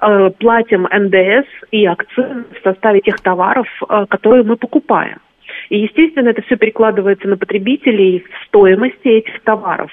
[0.00, 5.18] э, платим НДС и акцизы в составе тех товаров, э, которые мы покупаем.
[5.70, 9.90] И, естественно, это все перекладывается на потребителей в стоимости этих товаров.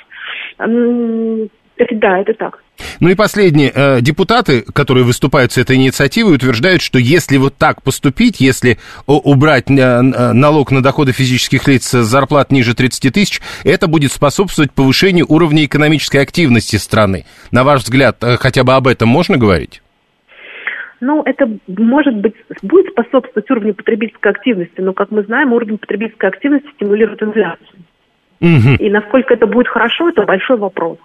[1.77, 2.63] Это, да, это так.
[2.99, 3.71] Ну и последнее.
[3.73, 9.69] Э, депутаты, которые выступают с этой инициативой, утверждают, что если вот так поступить, если убрать
[9.69, 15.25] э, налог на доходы физических лиц с зарплат ниже 30 тысяч, это будет способствовать повышению
[15.27, 17.25] уровня экономической активности страны.
[17.51, 19.81] На ваш взгляд, э, хотя бы об этом можно говорить?
[21.01, 26.29] Ну, это может быть, будет способствовать уровню потребительской активности, но, как мы знаем, уровень потребительской
[26.29, 27.79] активности стимулирует инфляцию.
[28.39, 28.75] Угу.
[28.79, 30.97] И насколько это будет хорошо, это большой вопрос.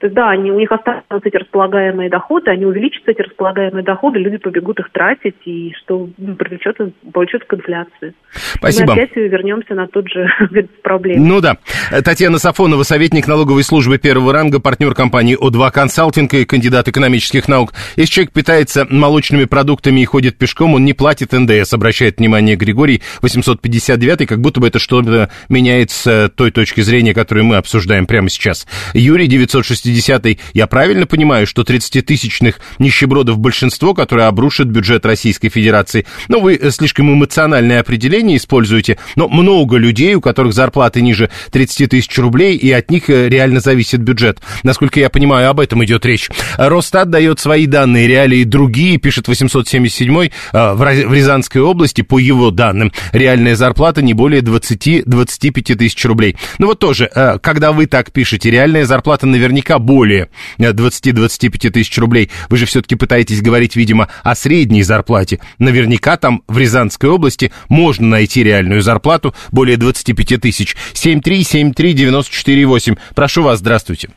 [0.00, 4.18] То есть, да, они, у них останутся эти располагаемые доходы, они увеличатся, эти располагаемые доходы,
[4.18, 6.08] люди побегут их тратить, и что
[6.38, 6.78] привлечет,
[7.12, 8.14] повлечет к инфляции.
[8.32, 8.94] Спасибо.
[8.94, 10.26] Мы опять вернемся на тот же
[10.82, 11.28] проблем.
[11.28, 11.58] Ну да.
[12.02, 17.74] Татьяна Сафонова, советник налоговой службы первого ранга, партнер компании О2 Консалтинг и кандидат экономических наук.
[17.96, 23.02] Если человек питается молочными продуктами и ходит пешком, он не платит НДС, обращает внимание Григорий
[23.20, 28.30] 859, как будто бы это что-то меняет с той точки зрения, которую мы обсуждаем прямо
[28.30, 28.66] сейчас.
[28.94, 36.06] Юрий 960 60-й, я правильно понимаю, что 30-тысячных нищебродов большинство, которые обрушат бюджет Российской Федерации?
[36.28, 41.90] Ну, вы э, слишком эмоциональное определение используете, но много людей, у которых зарплаты ниже 30
[41.90, 44.40] тысяч рублей, и от них э, реально зависит бюджет.
[44.62, 46.28] Насколько я понимаю, об этом идет речь.
[46.56, 52.92] Росстат дает свои данные, реалии другие, пишет 877-й, э, в Рязанской области, по его данным,
[53.12, 56.36] реальная зарплата не более 20-25 тысяч рублей.
[56.58, 57.10] Ну вот тоже,
[57.42, 62.30] когда вы так пишете, реальная зарплата наверняка более 20-25 тысяч рублей.
[62.48, 65.40] Вы же все-таки пытаетесь говорить, видимо, о средней зарплате.
[65.58, 70.76] Наверняка там в Рязанской области можно найти реальную зарплату более 25 тысяч.
[70.94, 72.98] 7373948.
[73.14, 74.10] Прошу вас, здравствуйте.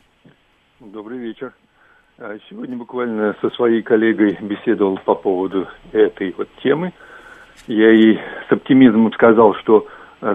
[0.80, 1.54] Добрый вечер.
[2.20, 6.94] А, сегодня буквально со своей коллегой беседовал по поводу этой вот темы.
[7.68, 9.90] Я ей с оптимизмом сказал, что э,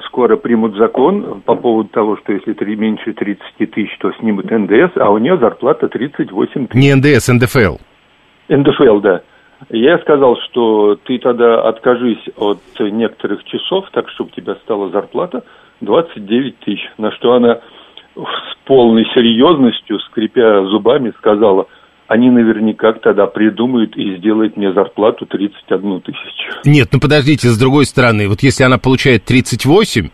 [0.07, 4.97] скоро примут закон по поводу того, что если три, меньше 30 тысяч, то снимут НДС,
[4.97, 6.75] а у нее зарплата 38 тысяч.
[6.75, 7.77] Не НДС, НДФЛ.
[8.49, 9.23] НДФЛ, да.
[9.71, 15.43] Я сказал, что ты тогда откажись от некоторых часов, так, чтобы у тебя стала зарплата
[15.81, 16.91] 29 тысяч.
[16.97, 17.61] На что она
[18.15, 21.67] с полной серьезностью, скрипя зубами, сказала,
[22.09, 26.61] они наверняка тогда придумают и сделают мне зарплату 31 тысячу.
[26.65, 30.09] Нет, ну подождите, с другой стороны, вот если она получает 38 э,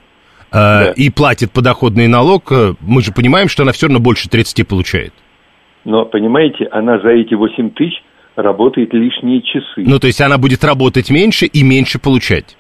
[0.52, 0.90] да.
[0.90, 5.14] и платит подоходный налог, э, мы же понимаем, что она все равно больше 30 получает.
[5.84, 8.02] Но, понимаете, она за эти 8 тысяч
[8.34, 9.84] работает лишние часы.
[9.86, 12.56] Ну, то есть она будет работать меньше и меньше получать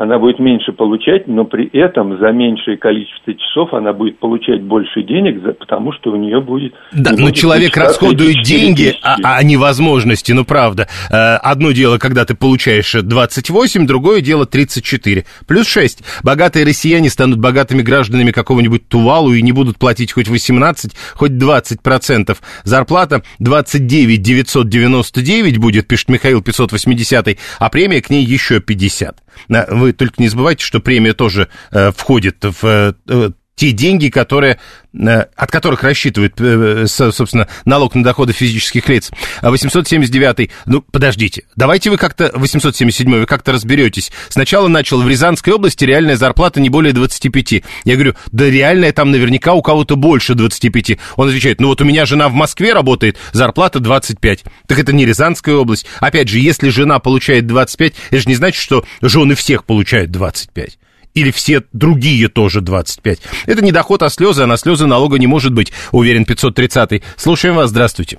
[0.00, 5.02] она будет меньше получать, но при этом за меньшее количество часов она будет получать больше
[5.02, 6.72] денег, потому что у нее будет...
[6.90, 10.88] Да, но человек расходует деньги, а, а не возможности, ну правда.
[11.12, 15.26] Э, одно дело, когда ты получаешь 28, другое дело 34.
[15.46, 16.02] Плюс 6.
[16.24, 21.82] Богатые россияне станут богатыми гражданами какого-нибудь Тувалу и не будут платить хоть 18, хоть 20
[21.82, 22.40] процентов.
[22.64, 29.18] Зарплата 29 999 будет, пишет Михаил 580, а премия к ней еще 50.
[29.48, 33.30] Вы только не забывайте, что премия тоже э, входит в э,
[33.60, 34.58] те деньги, которые,
[34.94, 39.10] э, от которых рассчитывают, э, собственно, налог на доходы физических лиц.
[39.42, 44.12] 879 ну, подождите, давайте вы как-то, 877 вы как-то разберетесь.
[44.30, 47.62] Сначала начал в Рязанской области реальная зарплата не более 25.
[47.84, 50.96] Я говорю, да реальная там наверняка у кого-то больше 25.
[51.16, 54.44] Он отвечает, ну вот у меня жена в Москве работает, зарплата 25.
[54.68, 55.84] Так это не Рязанская область.
[56.00, 60.78] Опять же, если жена получает 25, это же не значит, что жены всех получают 25
[61.14, 63.18] или все другие тоже 25.
[63.46, 67.02] Это не доход, а слезы, а на слезы налога не может быть, уверен 530-й.
[67.16, 68.18] Слушаем вас, здравствуйте.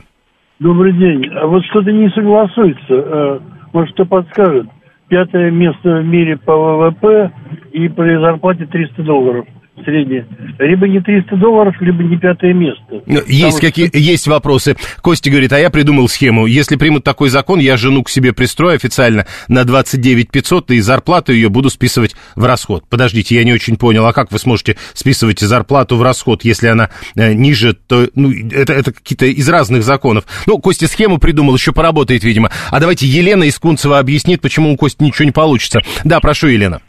[0.59, 1.27] Добрый день.
[1.33, 2.83] А вот что-то не согласуется.
[2.89, 3.39] Э,
[3.73, 4.67] может, кто подскажет?
[5.07, 7.31] Пятое место в мире по ВВП
[7.73, 9.45] и при зарплате 300 долларов
[9.83, 10.27] средняя.
[10.59, 13.01] Либо не 300 долларов, либо не пятое место.
[13.05, 13.97] Ну, есть, какие, что...
[13.97, 14.75] есть вопросы.
[15.01, 16.45] Костя говорит, а я придумал схему.
[16.45, 21.33] Если примут такой закон, я жену к себе пристрою официально на 29 500, и зарплату
[21.33, 22.83] ее буду списывать в расход.
[22.89, 26.89] Подождите, я не очень понял, а как вы сможете списывать зарплату в расход, если она
[27.15, 30.25] э, ниже, то ну, это, это какие-то из разных законов.
[30.45, 32.51] Ну, Костя схему придумал, еще поработает, видимо.
[32.69, 35.81] А давайте Елена из Кунцева объяснит, почему у Кости ничего не получится.
[36.03, 36.81] Да, прошу, Елена.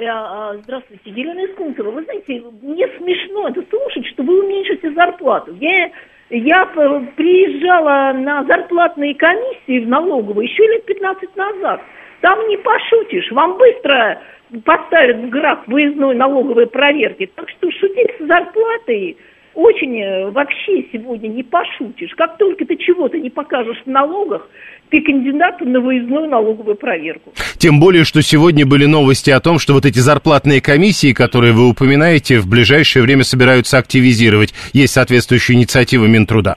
[0.00, 1.90] Э, а, здравствуйте, Елена Искунцева.
[1.90, 5.54] Вы знаете, мне смешно это слушать, что вы уменьшите зарплату.
[5.60, 5.90] Я,
[6.30, 11.82] я приезжала на зарплатные комиссии в налоговую еще лет 15 назад.
[12.22, 13.30] Там не пошутишь.
[13.30, 14.22] Вам быстро
[14.64, 17.30] поставят в граф выездной налоговой проверки.
[17.34, 19.18] Так что шутить с зарплатой
[19.54, 22.14] очень э, вообще сегодня не пошутишь.
[22.14, 24.48] Как только ты чего-то не покажешь в налогах,
[24.90, 27.32] ты кандидат на выездную налоговую проверку.
[27.58, 31.68] Тем более, что сегодня были новости о том, что вот эти зарплатные комиссии, которые вы
[31.68, 34.52] упоминаете, в ближайшее время собираются активизировать.
[34.72, 36.56] Есть соответствующая инициатива Минтруда.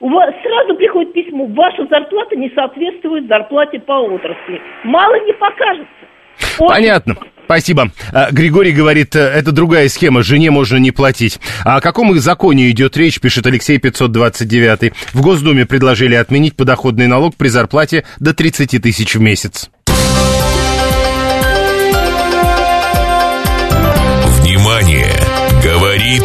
[0.00, 4.60] У вас сразу приходит письмо, ваша зарплата не соответствует зарплате по отрасли.
[4.84, 5.86] Мало не покажется.
[6.58, 7.16] Очень Понятно.
[7.50, 7.90] Спасибо.
[8.12, 11.40] А, Григорий говорит, э, это другая схема, жене можно не платить.
[11.64, 14.92] А о каком их законе идет речь, пишет Алексей 529.
[15.12, 19.68] В Госдуме предложили отменить подоходный налог при зарплате до 30 тысяч в месяц.
[24.38, 25.12] Внимание!
[25.64, 26.22] Говорит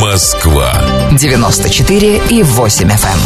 [0.00, 0.72] Москва.
[1.12, 3.08] 94 и 8 FM.
[3.12, 3.20] Эм.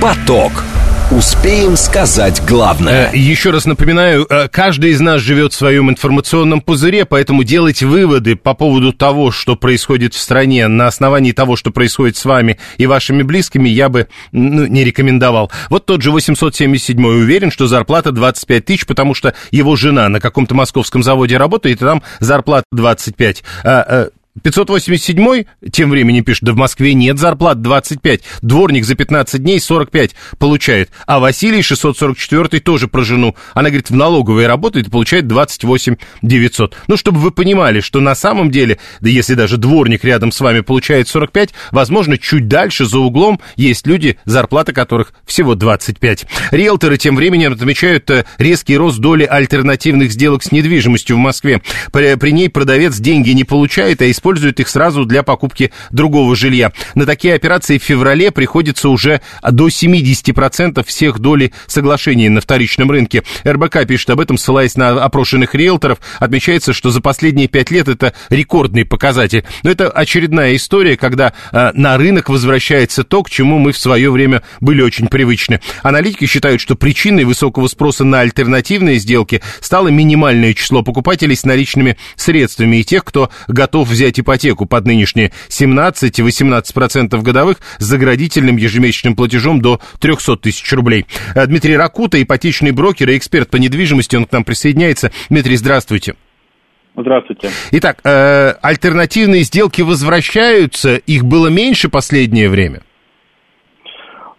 [0.00, 0.64] Поток.
[1.10, 3.10] Успеем сказать главное.
[3.12, 7.82] Э, еще раз напоминаю, э, каждый из нас живет в своем информационном пузыре, поэтому делать
[7.82, 12.58] выводы по поводу того, что происходит в стране, на основании того, что происходит с вами
[12.78, 15.52] и вашими близкими, я бы ну, не рекомендовал.
[15.68, 20.54] Вот тот же 877 уверен, что зарплата 25 тысяч, потому что его жена на каком-то
[20.54, 23.44] московском заводе работает, и там зарплата 25.
[24.42, 28.20] 587 тем временем пишет, да в Москве нет зарплат 25.
[28.42, 30.90] Дворник за 15 дней 45 получает.
[31.06, 33.36] А Василий 644 тоже про жену.
[33.54, 36.76] Она, говорит, в налоговой работает и получает 28 900.
[36.88, 40.60] Ну, чтобы вы понимали, что на самом деле, да если даже дворник рядом с вами
[40.60, 46.26] получает 45, возможно, чуть дальше, за углом, есть люди, зарплата которых всего 25.
[46.50, 51.62] Риэлторы тем временем отмечают э, резкий рост доли альтернативных сделок с недвижимостью в Москве.
[51.92, 56.72] При, ней продавец деньги не получает, а из используют их сразу для покупки другого жилья.
[56.94, 63.22] На такие операции в феврале приходится уже до 70% всех долей соглашений на вторичном рынке.
[63.46, 65.98] РБК пишет об этом, ссылаясь на опрошенных риэлторов.
[66.20, 69.44] Отмечается, что за последние пять лет это рекордный показатель.
[69.62, 74.10] Но это очередная история, когда э, на рынок возвращается то, к чему мы в свое
[74.10, 75.60] время были очень привычны.
[75.82, 81.98] Аналитики считают, что причиной высокого спроса на альтернативные сделки стало минимальное число покупателей с наличными
[82.16, 89.60] средствами и тех, кто готов взять ипотеку под нынешние 17-18% годовых с заградительным ежемесячным платежом
[89.60, 91.06] до 300 тысяч рублей.
[91.34, 95.10] Э, Дмитрий Ракута, ипотечный брокер и эксперт по недвижимости, он к нам присоединяется.
[95.28, 96.14] Дмитрий, здравствуйте.
[96.96, 97.50] Здравствуйте.
[97.72, 102.82] Итак, э, альтернативные сделки возвращаются, их было меньше последнее время?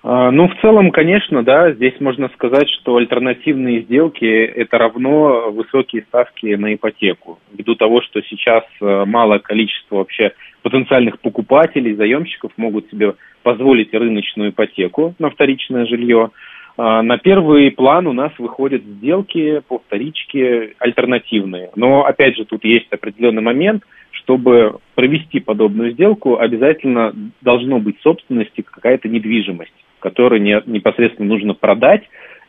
[0.08, 4.24] А, ну, в целом, конечно, да, здесь можно сказать, что альтернативные сделки–
[4.56, 7.40] это равно высокие ставки на ипотеку.
[7.52, 14.52] Ввиду того, что сейчас э, малое количество вообще потенциальных покупателей, заемщиков могут себе позволить рыночную
[14.52, 16.30] ипотеку на вторичное жилье,
[16.78, 21.72] а, на первый план у нас выходят сделки по вторичке альтернативные.
[21.76, 23.82] Но, опять же, тут есть определенный момент,
[24.12, 29.74] чтобы провести подобную сделку, обязательно должно быть собственности какая-то недвижимость
[30.06, 32.04] который не, непосредственно нужно продать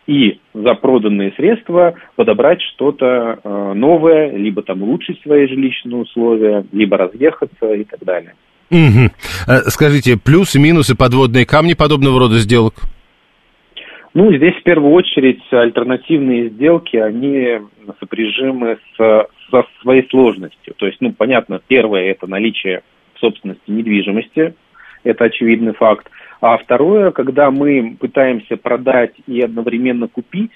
[0.07, 6.99] и за проданные средства подобрать что-то э, новое, либо там улучшить свои жилищные условия, либо
[6.99, 8.35] разъехаться и так далее.
[8.71, 9.11] Угу.
[9.69, 12.75] Скажите, плюсы, минусы, подводные камни подобного рода сделок?
[14.13, 17.61] Ну, здесь в первую очередь альтернативные сделки, они
[17.99, 20.75] сопряжимы с, со своей сложностью.
[20.77, 22.83] То есть, ну, понятно, первое– это наличие
[23.19, 24.55] собственности недвижимости,
[25.05, 26.11] это очевидный факт.
[26.41, 30.51] А второе, когда мы пытаемся продать и одновременно купить,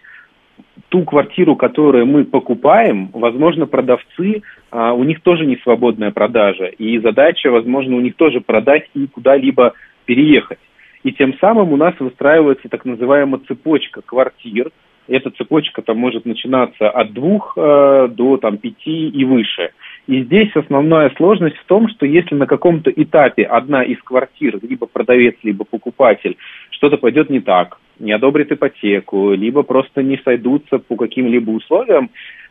[0.89, 6.67] ту квартиру, которую мы покупаем, возможно, продавцы, а, у них тоже не свободная продажа.
[6.67, 9.75] И задача, возможно, у них тоже продать и куда-либо
[10.05, 10.59] переехать.
[11.03, 14.71] И тем самым у нас выстраивается так называемая цепочка квартир.
[15.09, 19.71] Эта цепочка там может начинаться от двух э, до там, пяти и выше.
[20.07, 24.87] И здесь основная сложность в том, что если на каком-то этапе одна из квартир, либо
[24.87, 26.37] продавец, либо покупатель,
[26.71, 32.11] что-то пойдет не так, не одобрит ипотеку, либо просто не сойдутся по каким-либо условиям,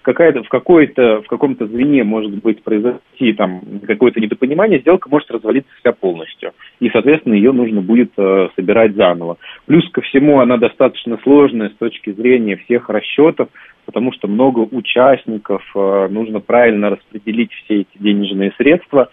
[0.09, 5.71] какая-то, в, какой-то, в каком-то звене может быть произойти там какое-то недопонимание, сделка может развалиться
[5.79, 6.53] вся полностью.
[6.79, 9.37] И, соответственно, ее нужно будет э, собирать заново.
[9.67, 13.49] Плюс ко всему она достаточно сложная с точки зрения всех расчетов,
[13.85, 19.09] потому что много участников, э, нужно правильно распределить все эти денежные средства.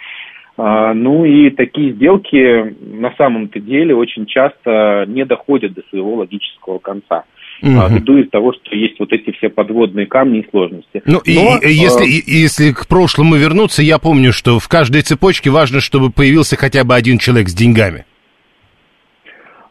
[0.56, 6.78] А, ну и такие сделки на самом-то деле очень часто не доходят до своего логического
[6.78, 7.24] конца.
[7.62, 7.70] Угу.
[7.88, 11.02] Ввиду из того, что есть вот эти все подводные камни и сложности.
[11.06, 12.22] Ну, Но, и, если, э...
[12.26, 16.94] если к прошлому вернуться, я помню, что в каждой цепочке важно, чтобы появился хотя бы
[16.94, 18.04] один человек с деньгами.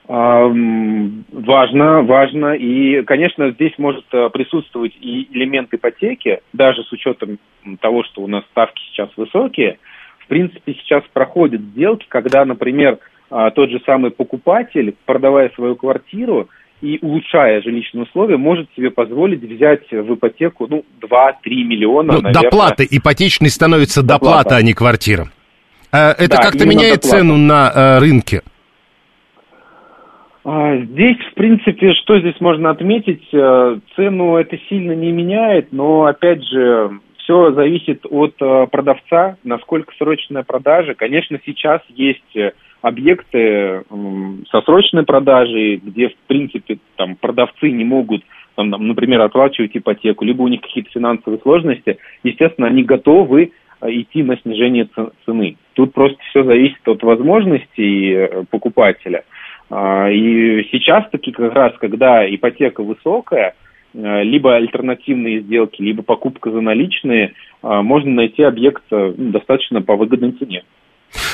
[0.07, 2.53] Важно, важно.
[2.53, 7.39] И, конечно, здесь может э, присутствовать и элемент ипотеки, даже с учетом
[7.81, 9.79] того, что у нас ставки сейчас высокие.
[10.19, 16.49] В принципе, сейчас проходят сделки, когда, например, а, тот же самый покупатель, продавая свою квартиру
[16.81, 22.13] и улучшая жилищные условия, может себе позволить взять в ипотеку ну, 2-3 миллиона.
[22.13, 22.43] Ну, наверное.
[22.43, 25.27] доплата, ипотечной становится доплата, доплата а не квартира.
[25.91, 27.17] А, это да, как-то меняет доплата.
[27.17, 28.41] цену на э, рынке?
[30.43, 33.23] А, здесь, в принципе, что здесь можно отметить?
[33.33, 39.93] Э, цену это сильно не меняет, но, опять же, все зависит от э, продавца, насколько
[39.97, 40.93] срочная продажа.
[40.93, 42.37] Конечно, сейчас есть
[42.87, 43.83] объекты
[44.51, 48.23] со срочной продажей, где, в принципе, там продавцы не могут,
[48.55, 51.97] там, например, оплачивать ипотеку, либо у них какие-то финансовые сложности.
[52.23, 54.87] Естественно, они готовы идти на снижение
[55.25, 55.57] цены.
[55.73, 59.23] Тут просто все зависит от возможностей покупателя–
[59.69, 63.55] а, и сейчас таки как раз, когда ипотека высокая,
[63.93, 69.95] э, либо альтернативные сделки, либо покупка за наличные, а, можно найти объект э, достаточно по
[69.95, 70.63] выгодной цене.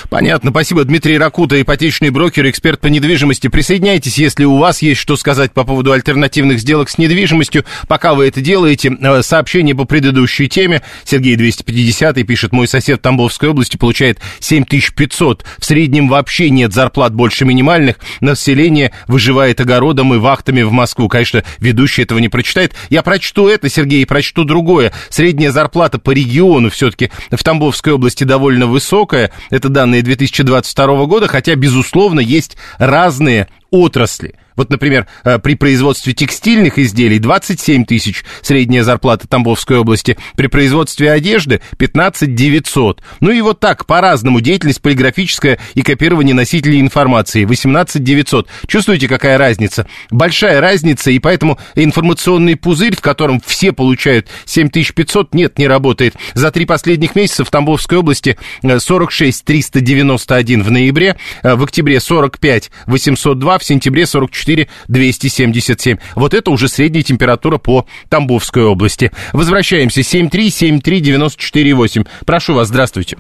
[0.09, 0.83] Понятно, спасибо.
[0.83, 3.47] Дмитрий Ракута, ипотечный брокер, эксперт по недвижимости.
[3.47, 7.65] Присоединяйтесь, если у вас есть что сказать по поводу альтернативных сделок с недвижимостью.
[7.87, 10.81] Пока вы это делаете, э, сообщение по предыдущей теме.
[11.05, 15.45] Сергей 250 пишет, мой сосед в Тамбовской области получает 7500.
[15.57, 17.97] В среднем вообще нет зарплат больше минимальных.
[18.19, 21.07] Население выживает огородом и вахтами в Москву.
[21.07, 22.73] Конечно, ведущий этого не прочитает.
[22.89, 24.91] Я прочту это, Сергей, и прочту другое.
[25.09, 29.31] Средняя зарплата по региону все-таки в Тамбовской области довольно высокая.
[29.69, 34.35] Данные 2022 года, хотя, безусловно, есть разные отрасли.
[34.61, 41.11] Вот, например, э, при производстве текстильных изделий 27 тысяч средняя зарплата Тамбовской области, при производстве
[41.11, 43.01] одежды 15 900.
[43.21, 48.47] Ну и вот так, по-разному, деятельность полиграфическая и копирование носителей информации 18 900.
[48.67, 49.87] Чувствуете, какая разница?
[50.11, 56.13] Большая разница, и поэтому информационный пузырь, в котором все получают 7500, нет, не работает.
[56.35, 61.99] За три последних месяца в Тамбовской области 46 э, 391 в ноябре, э, в октябре
[61.99, 64.50] 45 802, в сентябре 44
[64.87, 65.97] 277.
[66.15, 69.11] Вот это уже средняя температура по Тамбовской области.
[69.33, 70.01] Возвращаемся.
[70.01, 72.07] 7373948.
[72.25, 73.17] Прошу вас, здравствуйте.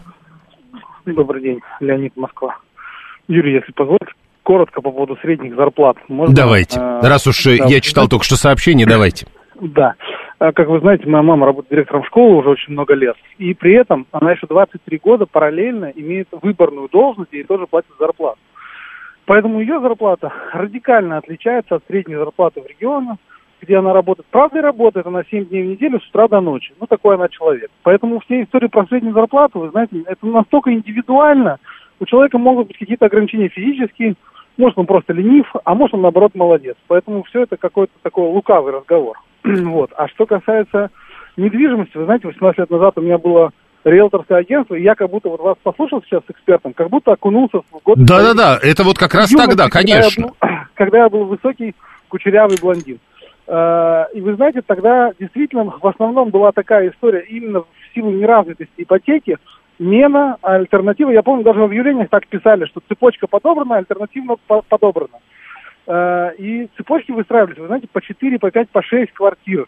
[1.05, 2.57] Добрый день, Леонид Москва.
[3.27, 4.11] Юрий, если позволите,
[4.43, 5.97] коротко по поводу средних зарплат.
[6.07, 6.79] Можно, давайте.
[6.79, 9.27] Э, Раз уж да, я читал только что сообщение, давайте.
[9.59, 9.93] Да.
[10.39, 13.15] А, как вы знаете, моя мама работает директором школы уже очень много лет.
[13.37, 18.39] И при этом она еще 23 года параллельно имеет выборную должность и тоже платит зарплату.
[19.25, 23.17] Поэтому ее зарплата радикально отличается от средней зарплаты в регионе,
[23.61, 24.27] где она работает.
[24.31, 26.73] Правда, и работает она 7 дней в неделю с утра до ночи.
[26.79, 27.69] Ну, такой она человек.
[27.83, 31.59] Поэтому все истории про среднюю зарплату, вы знаете, это настолько индивидуально.
[31.99, 34.15] У человека могут быть какие-то ограничения физические,
[34.57, 36.75] может, он просто ленив, а может, он, наоборот, молодец.
[36.87, 39.17] Поэтому все это какой-то такой лукавый разговор.
[39.43, 39.91] вот.
[39.95, 40.89] А что касается
[41.37, 43.51] недвижимости, вы знаете, 18 лет назад у меня было
[43.83, 47.59] риэлторское агентство, и я как будто вот вас послушал сейчас с экспертом, как будто окунулся
[47.59, 47.97] в год...
[47.97, 50.31] Да-да-да, это вот как раз тогда, конечно.
[50.39, 51.75] Когда я, был, когда я был высокий,
[52.09, 52.99] кучерявый блондин.
[53.47, 58.71] Uh, и вы знаете, тогда действительно в основном была такая история именно в силу неразвитости
[58.77, 59.37] ипотеки,
[59.79, 61.09] мена, альтернатива.
[61.09, 64.35] Я помню, даже в объявлениях так писали, что цепочка подобрана, альтернативно
[64.69, 65.19] подобрана.
[65.87, 69.65] Uh, и цепочки выстраивались, вы знаете, по 4, по 5, по 6 квартир.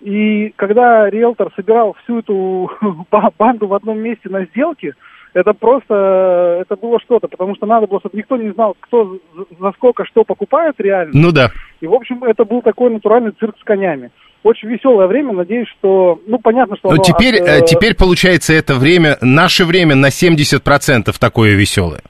[0.00, 2.70] И когда риэлтор собирал всю эту
[3.38, 4.94] банду в одном месте на сделке,
[5.32, 9.18] это просто, это было что-то, потому что надо было, чтобы никто не знал, кто
[9.60, 11.12] за сколько что покупает реально.
[11.14, 11.50] Ну да.
[11.80, 14.10] И, в общем, это был такой натуральный цирк с конями.
[14.42, 16.90] Очень веселое время, надеюсь, что, ну, понятно, что...
[16.90, 17.66] Но теперь, от, э...
[17.66, 22.00] теперь, получается, это время, наше время на 70% такое веселое.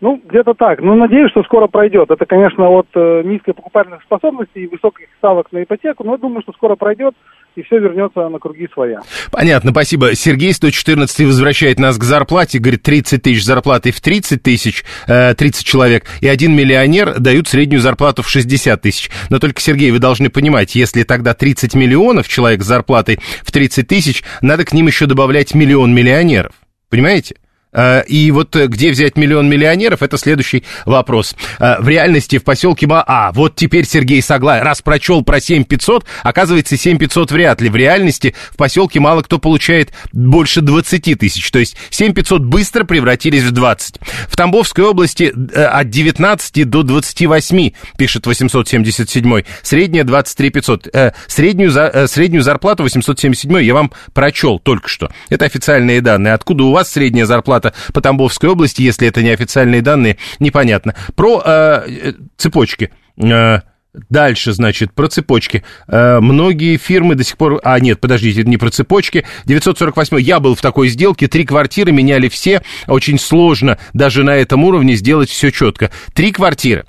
[0.00, 0.80] Ну, где-то так.
[0.80, 2.10] Ну, надеюсь, что скоро пройдет.
[2.10, 6.42] Это, конечно, от э, низкой покупательных способностей и высоких ставок на ипотеку, но я думаю,
[6.42, 7.14] что скоро пройдет
[7.56, 9.00] и все вернется на круги своя.
[9.30, 10.14] Понятно, спасибо.
[10.14, 15.66] Сергей 114 возвращает нас к зарплате, говорит, 30 тысяч зарплаты в 30 тысяч, э, 30
[15.66, 19.10] человек, и один миллионер дают среднюю зарплату в 60 тысяч.
[19.28, 23.86] Но только, Сергей, вы должны понимать, если тогда 30 миллионов человек с зарплатой в 30
[23.86, 26.52] тысяч, надо к ним еще добавлять миллион миллионеров.
[26.88, 27.36] Понимаете?
[27.72, 31.34] Э, и вот э, где взять миллион миллионеров, это следующий вопрос.
[31.58, 33.04] Э, в реальности в поселке Ма...
[33.06, 37.68] А, вот теперь Сергей Соглай, раз прочел про 7500, оказывается, 7500 вряд ли.
[37.68, 41.50] В реальности в поселке мало кто получает больше 20 тысяч.
[41.50, 43.98] То есть 7500 быстро превратились в 20.
[44.28, 49.42] В Тамбовской области от 19 до 28, пишет 877.
[49.62, 50.88] Средняя 23 500.
[51.26, 52.06] Среднюю, за...
[52.08, 55.10] среднюю зарплату 877 я вам прочел только что.
[55.28, 56.34] Это официальные данные.
[56.34, 57.59] Откуда у вас средняя зарплата?
[57.60, 60.94] Захвата по Тамбовской области, если это не официальные данные, непонятно.
[61.14, 62.90] Про э, цепочки.
[63.16, 63.60] Э,
[64.08, 65.64] Дальше, значит, про цепочки.
[65.88, 67.60] Э, многие фирмы до сих пор...
[67.64, 69.26] А, нет, подождите, не про цепочки.
[69.46, 72.62] 948 я был в такой сделке, три квартиры меняли все.
[72.86, 75.90] Очень сложно даже на этом уровне сделать все четко.
[76.14, 76.84] Три квартиры.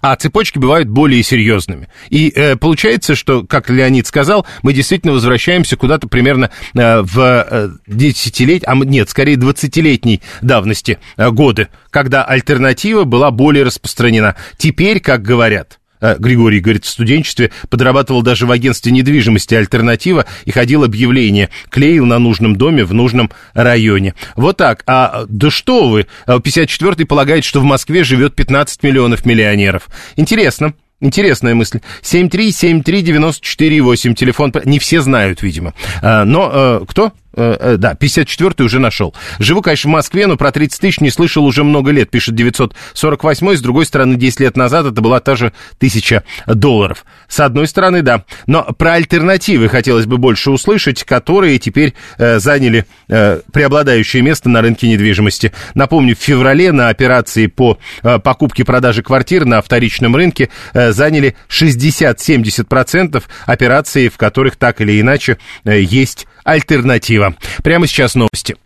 [0.00, 1.88] А цепочки бывают более серьезными.
[2.08, 7.70] И э, получается, что, как Леонид сказал, мы действительно возвращаемся куда-то примерно э, в э,
[7.86, 14.36] десятилетие, а нет, скорее двадцатилетней давности э, годы, когда альтернатива была более распространена.
[14.56, 20.84] Теперь, как говорят, Григорий говорит, в студенчестве подрабатывал даже в агентстве недвижимости «Альтернатива» и ходил
[20.84, 24.14] объявление, клеил на нужном доме в нужном районе.
[24.36, 24.82] Вот так.
[24.86, 29.88] А да что вы, 54-й полагает, что в Москве живет 15 миллионов миллионеров.
[30.16, 30.74] Интересно.
[31.02, 31.80] Интересная мысль.
[32.02, 35.72] 7373948, телефон, не все знают, видимо.
[36.02, 37.12] А, но кто?
[37.32, 39.14] Э, э, да, 54-й уже нашел.
[39.38, 43.56] Живу, конечно, в Москве, но про 30 тысяч не слышал уже много лет, пишет 948
[43.56, 47.04] С другой стороны, 10 лет назад это была та же тысяча долларов.
[47.28, 48.24] С одной стороны, да.
[48.46, 54.60] Но про альтернативы хотелось бы больше услышать, которые теперь э, заняли э, преобладающее место на
[54.60, 55.52] рынке недвижимости.
[55.74, 63.22] Напомню, в феврале на операции по э, покупке-продаже квартир на вторичном рынке э, заняли 60-70%
[63.46, 67.34] операций, в которых так или иначе э, есть альтернатива.
[67.62, 68.56] Прямо сейчас новости.